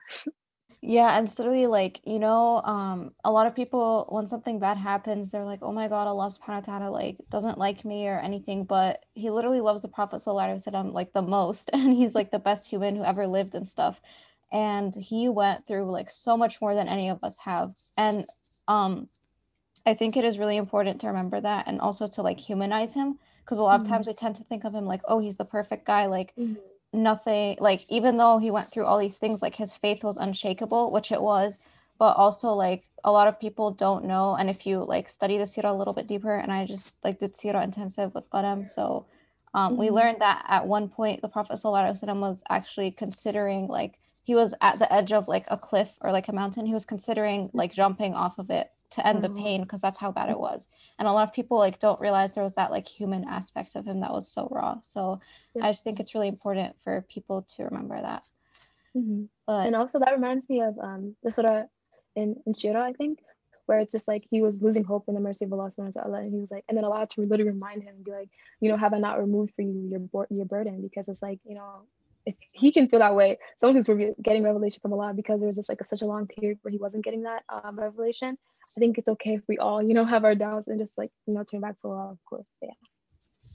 Yeah 0.82 1.18
and 1.18 1.28
it's 1.28 1.38
literally 1.38 1.66
like 1.66 2.00
you 2.06 2.20
know 2.20 2.62
um 2.64 3.10
a 3.26 3.32
lot 3.32 3.48
of 3.48 3.56
people 3.56 4.06
when 4.10 4.28
something 4.28 4.60
bad 4.60 4.78
happens 4.78 5.32
they're 5.32 5.44
like 5.44 5.60
oh 5.64 5.74
my 5.74 5.88
god 5.88 6.08
Allah 6.08 6.30
subhanahu 6.30 6.68
wa 6.68 6.78
ta'ala 6.78 6.92
like 6.92 7.18
doesn't 7.30 7.58
like 7.58 7.84
me 7.84 8.08
or 8.08 8.20
anything 8.20 8.64
but 8.66 9.04
he 9.16 9.32
literally 9.32 9.62
loves 9.62 9.82
the 9.82 9.88
prophet 9.88 10.22
sallallahu 10.22 10.62
alaihi 10.62 10.64
wasallam 10.64 10.94
like 10.94 11.12
the 11.12 11.24
most 11.24 11.70
and 11.74 11.94
he's 11.94 12.14
like 12.16 12.32
the 12.32 12.40
best 12.40 12.68
human 12.68 12.96
who 12.96 13.04
ever 13.04 13.26
lived 13.28 13.56
and 13.56 13.68
stuff 13.68 14.00
and 14.52 14.96
he 14.96 15.30
went 15.30 15.66
through 15.66 15.84
like 15.84 16.10
so 16.10 16.36
much 16.36 16.62
more 16.62 16.76
than 16.76 16.88
any 16.88 17.10
of 17.10 17.24
us 17.24 17.38
have 17.38 17.72
and 17.98 18.26
um 18.68 19.08
i 19.86 19.94
think 19.94 20.18
it 20.18 20.26
is 20.26 20.40
really 20.40 20.58
important 20.58 21.02
to 21.02 21.08
remember 21.08 21.40
that 21.40 21.68
and 21.68 21.80
also 21.80 22.08
to 22.08 22.22
like 22.22 22.40
humanize 22.40 22.94
him 22.94 23.18
because 23.44 23.58
a 23.58 23.62
lot 23.62 23.76
mm-hmm. 23.76 23.86
of 23.86 23.90
times 23.90 24.08
we 24.08 24.14
tend 24.14 24.36
to 24.36 24.44
think 24.44 24.64
of 24.64 24.74
him 24.74 24.86
like 24.86 25.02
oh 25.08 25.20
he's 25.20 25.38
the 25.38 25.46
perfect 25.46 25.86
guy 25.86 26.06
like 26.06 26.34
mm-hmm. 26.36 26.56
nothing 26.94 27.58
like 27.60 27.84
even 27.90 28.18
though 28.18 28.38
he 28.38 28.52
went 28.52 28.68
through 28.68 28.86
all 28.86 29.00
these 29.00 29.18
things 29.18 29.42
like 29.42 29.56
his 29.56 29.76
faith 29.76 30.04
was 30.04 30.18
unshakable 30.18 30.92
which 30.92 31.12
it 31.12 31.22
was 31.22 31.64
but 32.00 32.16
also 32.16 32.50
like 32.50 32.84
a 33.04 33.12
lot 33.12 33.28
of 33.28 33.40
people 33.40 33.72
don't 33.72 34.06
know 34.06 34.36
and 34.36 34.50
if 34.50 34.66
you 34.66 34.80
like 34.80 35.10
study 35.10 35.38
the 35.38 35.46
sira 35.46 35.72
a 35.72 35.74
little 35.74 35.94
bit 35.94 36.08
deeper 36.08 36.36
and 36.36 36.52
i 36.52 36.66
just 36.66 36.96
like 37.04 37.20
did 37.20 37.38
sira 37.38 37.64
intensive 37.64 38.14
with 38.16 38.30
Qalam 38.30 38.68
so 38.68 39.06
um, 39.54 39.74
mm-hmm. 39.74 39.82
we 39.82 39.90
learned 39.90 40.22
that 40.22 40.46
at 40.48 40.68
one 40.68 40.90
point 40.90 41.22
the 41.22 41.28
prophet 41.28 41.54
ﷺ 41.54 42.20
was 42.20 42.44
actually 42.50 42.92
considering 42.92 43.68
like 43.68 43.98
he 44.30 44.36
was 44.36 44.54
at 44.62 44.78
the 44.78 44.94
edge 44.94 45.12
of 45.12 45.28
like 45.28 45.46
a 45.48 45.58
cliff 45.58 45.90
or 46.02 46.12
like 46.12 46.28
a 46.28 46.32
mountain. 46.32 46.64
He 46.64 46.74
was 46.76 46.86
considering 46.86 47.50
like 47.52 47.74
jumping 47.74 48.14
off 48.14 48.38
of 48.38 48.52
it 48.52 48.70
to 48.92 49.08
end 49.08 49.24
mm-hmm. 49.24 49.36
the 49.36 49.42
pain 49.42 49.64
because 49.64 49.82
that's 49.82 49.98
how 49.98 50.12
bad 50.12 50.30
it 50.30 50.40
was. 50.40 50.68
And 51.00 51.08
a 51.08 51.12
lot 51.12 51.28
of 51.28 51.34
people 51.34 51.58
like 51.58 51.80
don't 51.80 52.00
realize 52.00 52.36
there 52.36 52.44
was 52.44 52.54
that 52.54 52.70
like 52.70 52.88
human 52.88 53.24
aspect 53.28 53.76
of 53.76 53.88
him 53.88 54.02
that 54.02 54.14
was 54.14 54.32
so 54.32 54.48
raw. 54.52 54.76
So 54.84 55.20
yeah. 55.56 55.66
I 55.66 55.72
just 55.72 55.84
think 55.84 56.00
it's 56.00 56.14
really 56.14 56.28
important 56.28 56.76
for 56.84 57.04
people 57.12 57.48
to 57.56 57.64
remember 57.64 58.00
that. 58.00 58.24
Mm-hmm. 58.96 59.24
But 59.48 59.66
and 59.66 59.76
also 59.76 59.98
that 59.98 60.14
reminds 60.14 60.48
me 60.48 60.62
of 60.62 60.78
um 60.78 61.16
the 61.24 61.32
surah 61.32 61.64
in 62.16 62.36
in 62.46 62.54
Shura, 62.54 62.84
I 62.84 62.94
think, 62.94 63.24
where 63.66 63.80
it's 63.80 63.92
just 63.92 64.08
like 64.08 64.28
he 64.30 64.44
was 64.44 64.62
losing 64.62 64.84
hope 64.84 65.06
in 65.08 65.16
the 65.16 65.22
mercy 65.22 65.46
of 65.46 65.54
Allah 65.54 65.72
subhanahu 65.72 65.96
wa 65.96 66.02
ta'ala. 66.04 66.18
And 66.20 66.32
he 66.32 66.40
was 66.40 66.52
like, 66.52 66.66
and 66.70 66.78
then 66.78 66.86
Allah 66.86 67.08
to 67.16 67.22
literally 67.22 67.50
remind 67.50 67.82
him 67.82 67.96
and 67.96 68.06
be 68.06 68.12
like, 68.12 68.30
you 68.62 68.70
know, 68.70 68.78
have 68.78 68.94
I 68.94 69.00
not 69.00 69.20
removed 69.20 69.54
for 69.56 69.64
you 69.64 69.90
your 69.90 70.28
your 70.30 70.46
burden? 70.46 70.84
Because 70.84 71.08
it's 71.08 71.24
like, 71.24 71.40
you 71.46 71.56
know, 71.56 71.88
if 72.26 72.36
he 72.54 72.72
can 72.72 72.88
feel 72.88 73.00
that 73.00 73.16
way, 73.16 73.38
someone 73.60 73.76
who's 73.76 74.16
getting 74.22 74.44
revelation 74.44 74.80
from 74.82 74.94
Allah 74.94 75.14
because 75.16 75.40
there 75.40 75.48
was 75.48 75.56
just 75.56 75.70
like 75.70 75.82
a, 75.82 75.86
such 75.86 76.02
a 76.02 76.06
long 76.06 76.28
period 76.28 76.60
where 76.62 76.72
he 76.72 76.78
wasn't 76.78 77.04
getting 77.04 77.24
that 77.24 77.44
um, 77.50 77.80
revelation. 77.80 78.38
I 78.76 78.80
think 78.80 78.98
it's 78.98 79.08
okay 79.08 79.36
if 79.36 79.42
we 79.48 79.58
all, 79.58 79.82
you 79.82 79.94
know, 79.94 80.06
have 80.06 80.26
our 80.26 80.36
doubts 80.36 80.68
and 80.68 80.80
just 80.80 80.98
like, 80.98 81.12
you 81.26 81.34
know, 81.34 81.44
turn 81.44 81.62
back 81.62 81.80
to 81.82 81.88
Allah, 81.88 82.12
of 82.12 82.20
course. 82.26 82.46
Yeah. 82.62 82.70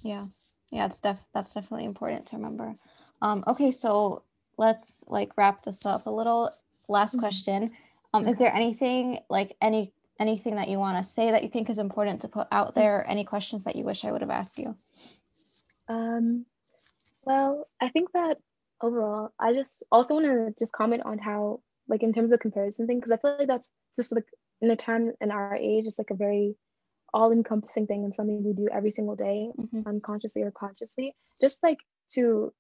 Yeah. 0.03 0.23
Yeah, 0.71 0.87
it's 0.87 1.01
def 1.01 1.19
that's 1.33 1.55
definitely 1.55 1.87
important 1.87 2.27
to 2.27 2.37
remember. 2.37 2.75
Um, 3.23 3.45
okay, 3.47 3.71
so 3.71 4.23
let's 4.59 5.05
like 5.07 5.31
wrap 5.37 5.63
this 5.63 5.87
up 5.87 6.07
a 6.07 6.11
little. 6.11 6.51
Last 6.89 7.13
mm-hmm. 7.13 7.21
question. 7.21 7.71
Um, 8.13 8.23
okay. 8.23 8.33
is 8.33 8.39
there 8.39 8.53
anything 8.53 9.21
like 9.31 9.57
any 9.63 9.93
anything 10.19 10.57
that 10.57 10.69
you 10.69 10.79
want 10.79 11.05
to 11.05 11.13
say 11.13 11.31
that 11.31 11.43
you 11.45 11.49
think 11.49 11.71
is 11.71 11.79
important 11.79 12.23
to 12.23 12.29
put 12.29 12.49
out 12.51 12.75
there? 12.75 13.09
Any 13.09 13.25
questions 13.25 13.65
that 13.65 13.77
you 13.77 13.85
wish 13.85 14.05
I 14.05 14.11
would 14.11 14.21
have 14.21 14.31
asked 14.31 14.59
you? 14.59 14.75
Um, 15.89 16.45
well, 17.25 17.69
I 17.81 17.89
think 17.89 18.13
that 18.13 18.39
overall, 18.85 19.33
I 19.39 19.53
just 19.53 19.83
also 19.91 20.15
want 20.15 20.27
to 20.27 20.55
just 20.59 20.73
comment 20.73 21.03
on 21.05 21.19
how, 21.19 21.61
like, 21.89 22.03
in 22.03 22.13
terms 22.13 22.27
of 22.27 22.31
the 22.31 22.39
comparison 22.39 22.87
thing, 22.87 23.01
because 23.01 23.13
I 23.13 23.17
feel 23.17 23.37
like 23.39 23.49
that's 23.49 23.69
just 23.99 24.13
like 24.13 24.29
in 24.61 24.71
a 24.71 24.77
time 24.77 25.13
in 25.21 25.31
our 25.31 25.57
age, 25.57 25.85
it's 25.87 25.99
like 25.99 26.11
a 26.11 26.15
very 26.27 26.57
all 27.13 27.31
encompassing 27.31 27.87
thing 27.87 28.03
and 28.05 28.15
something 28.15 28.43
we 28.43 28.53
do 28.53 28.69
every 28.73 28.91
single 28.91 29.17
day, 29.17 29.49
mm-hmm. 29.59 29.89
unconsciously 29.89 30.43
or 30.43 30.51
consciously, 30.51 31.15
just 31.41 31.63
like 31.63 31.79
to 32.13 32.53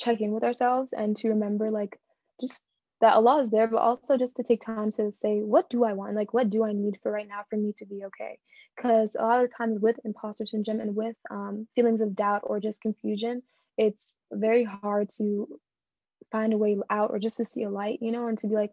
check 0.00 0.20
in 0.20 0.32
with 0.32 0.44
ourselves 0.44 0.90
and 0.92 1.16
to 1.16 1.28
remember, 1.28 1.70
like, 1.70 1.98
just 2.40 2.62
that 3.00 3.14
Allah 3.14 3.42
is 3.42 3.50
there, 3.50 3.66
but 3.66 3.82
also 3.82 4.16
just 4.16 4.36
to 4.36 4.44
take 4.44 4.64
time 4.64 4.92
to 4.92 5.10
say, 5.12 5.40
what 5.40 5.68
do 5.68 5.84
I 5.84 5.92
want? 5.92 6.14
Like, 6.14 6.32
what 6.32 6.50
do 6.50 6.64
I 6.64 6.72
need 6.72 6.98
for 7.02 7.10
right 7.10 7.26
now 7.28 7.42
for 7.50 7.56
me 7.56 7.74
to 7.78 7.84
be 7.84 8.04
okay? 8.04 8.38
Because 8.76 9.16
a 9.18 9.22
lot 9.22 9.44
of 9.44 9.50
times 9.56 9.80
with 9.80 9.96
imposter 10.04 10.46
syndrome 10.46 10.80
and 10.80 10.94
with 10.94 11.16
um, 11.28 11.66
feelings 11.74 12.00
of 12.00 12.14
doubt 12.14 12.42
or 12.44 12.60
just 12.60 12.80
confusion, 12.80 13.42
it's 13.76 14.14
very 14.30 14.64
hard 14.64 15.08
to 15.18 15.48
find 16.30 16.52
a 16.52 16.58
way 16.58 16.76
out 16.90 17.10
or 17.10 17.18
just 17.18 17.36
to 17.36 17.44
see 17.44 17.62
a 17.62 17.70
light, 17.70 17.98
you 18.00 18.12
know, 18.12 18.26
and 18.26 18.38
to 18.38 18.48
be 18.48 18.54
like, 18.54 18.72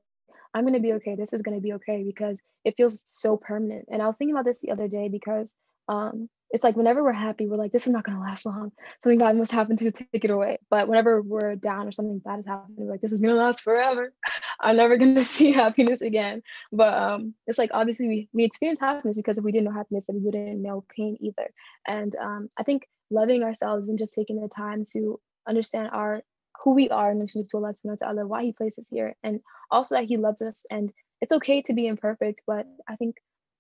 I'm 0.54 0.64
going 0.64 0.74
to 0.74 0.80
be 0.80 0.94
okay. 0.94 1.16
This 1.16 1.34
is 1.34 1.42
going 1.42 1.58
to 1.58 1.62
be 1.62 1.74
okay 1.74 2.04
because 2.04 2.40
it 2.66 2.76
feels 2.76 3.04
so 3.10 3.38
permanent. 3.38 3.86
And 3.92 4.02
I 4.02 4.08
was 4.08 4.18
thinking 4.18 4.34
about 4.34 4.46
this 4.46 4.62
the 4.62 4.72
other 4.72 4.88
day 4.88 5.10
because 5.10 5.50
um, 5.88 6.30
it's 6.52 6.64
like 6.64 6.76
whenever 6.76 7.04
we're 7.04 7.14
happy, 7.14 7.46
we're 7.46 7.58
like, 7.58 7.72
this 7.72 7.86
is 7.86 7.94
not 7.94 8.04
going 8.04 8.18
to 8.18 8.24
last 8.24 8.46
long. 8.46 8.72
Something 9.04 9.20
bad 9.20 9.38
must 9.38 9.52
happen 9.52 9.78
to 9.78 9.92
take 9.92 10.26
it 10.26 10.32
away. 10.32 10.58
But 10.70 10.88
whenever 10.88 11.22
we're 11.22 11.56
down 11.56 11.88
or 11.88 11.92
something 11.92 12.20
bad 12.20 12.40
is 12.40 12.48
happening, 12.48 12.78
we're 12.78 12.92
like, 12.92 13.02
this 13.02 13.12
is 13.12 13.22
going 13.22 13.36
to 13.36 13.40
last 13.40 13.62
forever. 13.62 14.14
I'm 14.60 14.78
never 14.78 14.98
going 14.98 15.16
to 15.16 15.24
see 15.24 15.52
happiness 15.52 16.02
again. 16.02 16.42
But 16.72 16.94
um, 16.96 17.36
it's 17.46 17.60
like, 17.60 17.72
obviously, 17.74 18.08
we, 18.08 18.30
we 18.34 18.44
experience 18.46 18.80
happiness 18.80 19.18
because 19.18 19.38
if 19.38 19.44
we 19.44 19.52
didn't 19.52 19.66
know 19.66 19.74
happiness, 19.74 20.06
then 20.08 20.16
we 20.16 20.24
wouldn't 20.24 20.60
know 20.60 20.84
pain 20.96 21.18
either. 21.22 21.52
And 21.88 22.16
um, 22.16 22.50
I 22.58 22.64
think 22.64 22.88
loving 23.12 23.44
ourselves 23.44 23.88
and 23.88 24.00
just 24.00 24.14
taking 24.14 24.42
the 24.42 24.48
time 24.48 24.84
to 24.94 25.20
understand 25.48 25.90
our 25.92 26.22
who 26.64 26.72
we 26.72 26.90
are 26.90 27.12
in 27.12 27.18
relation 27.18 27.48
to 27.48 27.58
Allah 27.58 27.74
subhanahu 27.74 28.02
wa 28.02 28.08
ta'ala, 28.08 28.28
why 28.28 28.44
he 28.44 28.52
placed 28.52 28.80
us 28.80 28.88
here, 28.90 29.16
and 29.24 29.40
also 29.72 29.96
that 29.96 30.06
he 30.06 30.18
loves 30.18 30.42
us. 30.42 30.66
And 30.70 30.92
it's 31.22 31.34
okay 31.34 31.62
to 31.64 31.74
be 31.74 31.88
imperfect, 31.88 32.42
but 32.46 32.66
I 32.88 32.96
think 32.96 33.16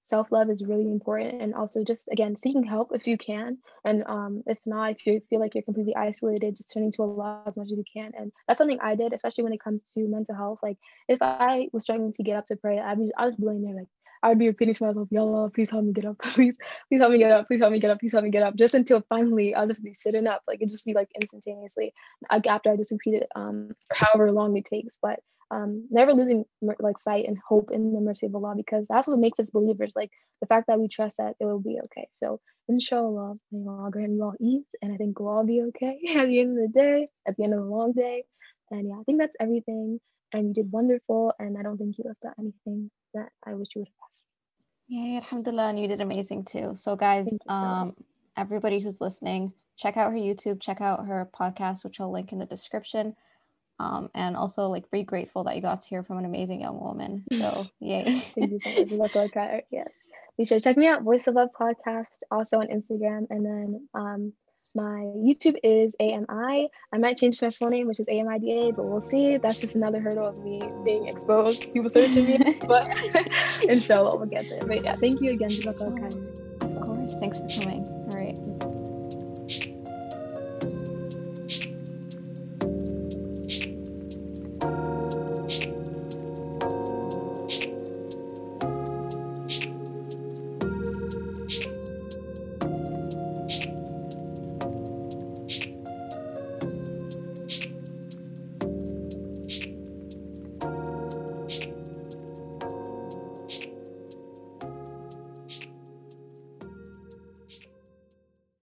self-love 0.09 0.49
is 0.49 0.65
really 0.65 0.89
important. 0.91 1.41
And 1.41 1.53
also 1.53 1.83
just 1.83 2.09
again 2.11 2.35
seeking 2.35 2.63
help 2.63 2.91
if 2.93 3.07
you 3.07 3.17
can. 3.17 3.59
And 3.85 4.03
um, 4.07 4.43
if 4.47 4.57
not 4.65 4.91
if 4.91 5.05
you 5.05 5.21
feel 5.29 5.39
like 5.39 5.53
you're 5.53 5.63
completely 5.63 5.95
isolated 5.95 6.57
just 6.57 6.73
turning 6.73 6.91
to 6.93 7.03
allah 7.03 7.43
as 7.45 7.55
much 7.55 7.67
as 7.71 7.77
you 7.77 7.83
can. 7.93 8.11
And 8.17 8.31
that's 8.47 8.57
something 8.57 8.79
i 8.81 8.95
did 8.95 9.13
especially 9.13 9.43
when 9.43 9.53
it 9.53 9.63
comes 9.63 9.83
to 9.93 10.07
mental 10.07 10.35
health. 10.35 10.59
Like 10.63 10.77
if 11.07 11.21
i 11.21 11.69
was 11.71 11.83
struggling 11.83 12.13
to 12.13 12.23
get 12.23 12.37
up 12.37 12.47
to 12.47 12.55
pray 12.55 12.79
i 12.79 12.93
was 12.93 13.11
i 13.17 13.25
was 13.27 13.35
like 13.39 13.87
I 14.21 14.29
would 14.29 14.39
be 14.39 14.47
repeating 14.47 14.73
to 14.75 14.85
myself, 14.85 15.07
Allah, 15.17 15.49
please 15.49 15.71
help 15.71 15.85
me 15.85 15.93
get 15.93 16.05
up. 16.05 16.17
Please, 16.23 16.55
please 16.89 16.99
help 16.99 17.11
me 17.11 17.19
get 17.19 17.31
up. 17.31 17.47
Please 17.47 17.59
help 17.59 17.71
me 17.71 17.79
get 17.79 17.91
up. 17.91 17.99
Please 17.99 18.11
help 18.11 18.23
me 18.23 18.29
get 18.29 18.43
up. 18.43 18.55
Just 18.55 18.73
until 18.73 19.01
finally 19.07 19.55
I'll 19.55 19.67
just 19.67 19.83
be 19.83 19.93
sitting 19.93 20.27
up. 20.27 20.41
Like 20.47 20.61
it 20.61 20.69
just 20.69 20.85
be 20.85 20.93
like 20.93 21.09
instantaneously. 21.15 21.93
Like 22.29 22.45
after 22.47 22.71
I 22.71 22.75
just 22.75 22.91
repeat 22.91 23.15
it 23.15 23.29
um 23.35 23.71
however 23.91 24.31
long 24.31 24.57
it 24.57 24.65
takes. 24.65 24.97
But 25.01 25.19
um, 25.51 25.87
never 25.89 26.13
losing 26.13 26.45
like 26.61 26.99
sight 26.99 27.25
and 27.27 27.37
hope 27.37 27.71
in 27.71 27.93
the 27.93 28.01
mercy 28.01 28.27
of 28.27 28.35
Allah 28.35 28.53
because 28.55 28.85
that's 28.87 29.07
what 29.07 29.19
makes 29.19 29.39
us 29.39 29.49
believers. 29.49 29.93
Like 29.95 30.11
the 30.41 30.47
fact 30.47 30.67
that 30.67 30.79
we 30.79 30.87
trust 30.87 31.17
that 31.17 31.35
it 31.39 31.45
will 31.45 31.59
be 31.59 31.79
okay. 31.85 32.07
So 32.11 32.39
inshallah, 32.67 33.35
may 33.51 33.67
Allah 33.67 33.89
grant 33.89 34.13
you 34.13 34.23
all 34.23 34.35
ease, 34.39 34.65
and 34.81 34.93
I 34.93 34.97
think 34.97 35.19
we'll 35.19 35.29
all 35.29 35.45
be 35.45 35.63
okay 35.69 35.99
at 36.15 36.27
the 36.27 36.39
end 36.39 36.59
of 36.59 36.71
the 36.71 36.79
day, 36.79 37.07
at 37.27 37.35
the 37.37 37.43
end 37.43 37.53
of 37.53 37.61
a 37.61 37.63
long 37.63 37.93
day. 37.93 38.25
And 38.69 38.87
yeah, 38.89 38.95
I 38.99 39.03
think 39.03 39.19
that's 39.19 39.35
everything. 39.39 39.99
And 40.31 40.49
you 40.49 40.53
did 40.53 40.71
wonderful, 40.71 41.33
and 41.39 41.57
I 41.57 41.63
don't 41.63 41.77
think 41.77 41.97
you 41.97 42.03
left 42.05 42.23
out 42.25 42.35
anything 42.37 42.91
that 43.13 43.29
I 43.45 43.53
wish 43.53 43.69
you 43.75 43.81
would 43.81 43.87
have 43.87 44.09
asked. 44.11 44.25
Yeah, 44.87 45.17
alhamdulillah, 45.17 45.69
and 45.69 45.79
you 45.79 45.87
did 45.87 46.01
amazing 46.01 46.45
too. 46.45 46.71
So 46.75 46.95
guys, 46.95 47.27
um, 47.47 47.95
everybody 48.37 48.79
who's 48.79 49.01
listening, 49.01 49.53
check 49.77 49.97
out 49.97 50.11
her 50.11 50.17
YouTube, 50.17 50.61
check 50.61 50.81
out 50.81 51.05
her 51.05 51.29
podcast, 51.37 51.83
which 51.83 51.99
I'll 51.99 52.11
link 52.11 52.31
in 52.31 52.39
the 52.39 52.45
description. 52.45 53.15
Um, 53.79 54.09
and 54.13 54.35
also 54.35 54.63
like 54.63 54.89
very 54.91 55.03
grateful 55.03 55.45
that 55.45 55.55
you 55.55 55.61
got 55.61 55.81
to 55.83 55.87
hear 55.87 56.03
from 56.03 56.17
an 56.17 56.25
amazing 56.25 56.61
young 56.61 56.79
woman. 56.79 57.23
So 57.31 57.67
yay. 57.79 58.25
Thank 58.35 58.51
you 58.51 58.59
so 58.63 58.97
much. 58.97 59.11
yes. 59.71 59.89
Be 60.37 60.45
sure 60.45 60.59
to 60.59 60.63
check 60.63 60.77
me 60.77 60.87
out, 60.87 61.03
Voice 61.03 61.27
of 61.27 61.35
Love 61.35 61.49
Podcast, 61.57 62.07
also 62.31 62.59
on 62.59 62.67
Instagram. 62.67 63.27
And 63.29 63.45
then 63.45 63.87
um, 63.93 64.33
my 64.75 65.11
YouTube 65.17 65.57
is 65.63 65.93
AMI. 65.99 66.69
I 66.93 66.97
might 66.97 67.17
change 67.17 67.41
my 67.41 67.49
full 67.49 67.69
name, 67.69 67.87
which 67.87 67.99
is 67.99 68.07
AMIDA, 68.07 68.75
but 68.75 68.89
we'll 68.89 69.01
see. 69.01 69.37
That's 69.37 69.59
just 69.59 69.75
another 69.75 69.99
hurdle 69.99 70.27
of 70.27 70.43
me 70.43 70.61
being 70.85 71.07
exposed. 71.07 71.73
People 71.73 71.89
searching 71.89 72.25
me, 72.25 72.59
but 72.67 72.87
inshallah 73.67 74.17
we'll 74.17 74.27
get 74.27 74.47
there. 74.49 74.59
But 74.67 74.83
yeah, 74.83 74.95
thank 74.95 75.21
you 75.21 75.31
again, 75.31 75.51
Of 75.67 75.77
course. 75.77 77.15
Thanks 77.19 77.37
for 77.39 77.47
coming. 77.61 77.98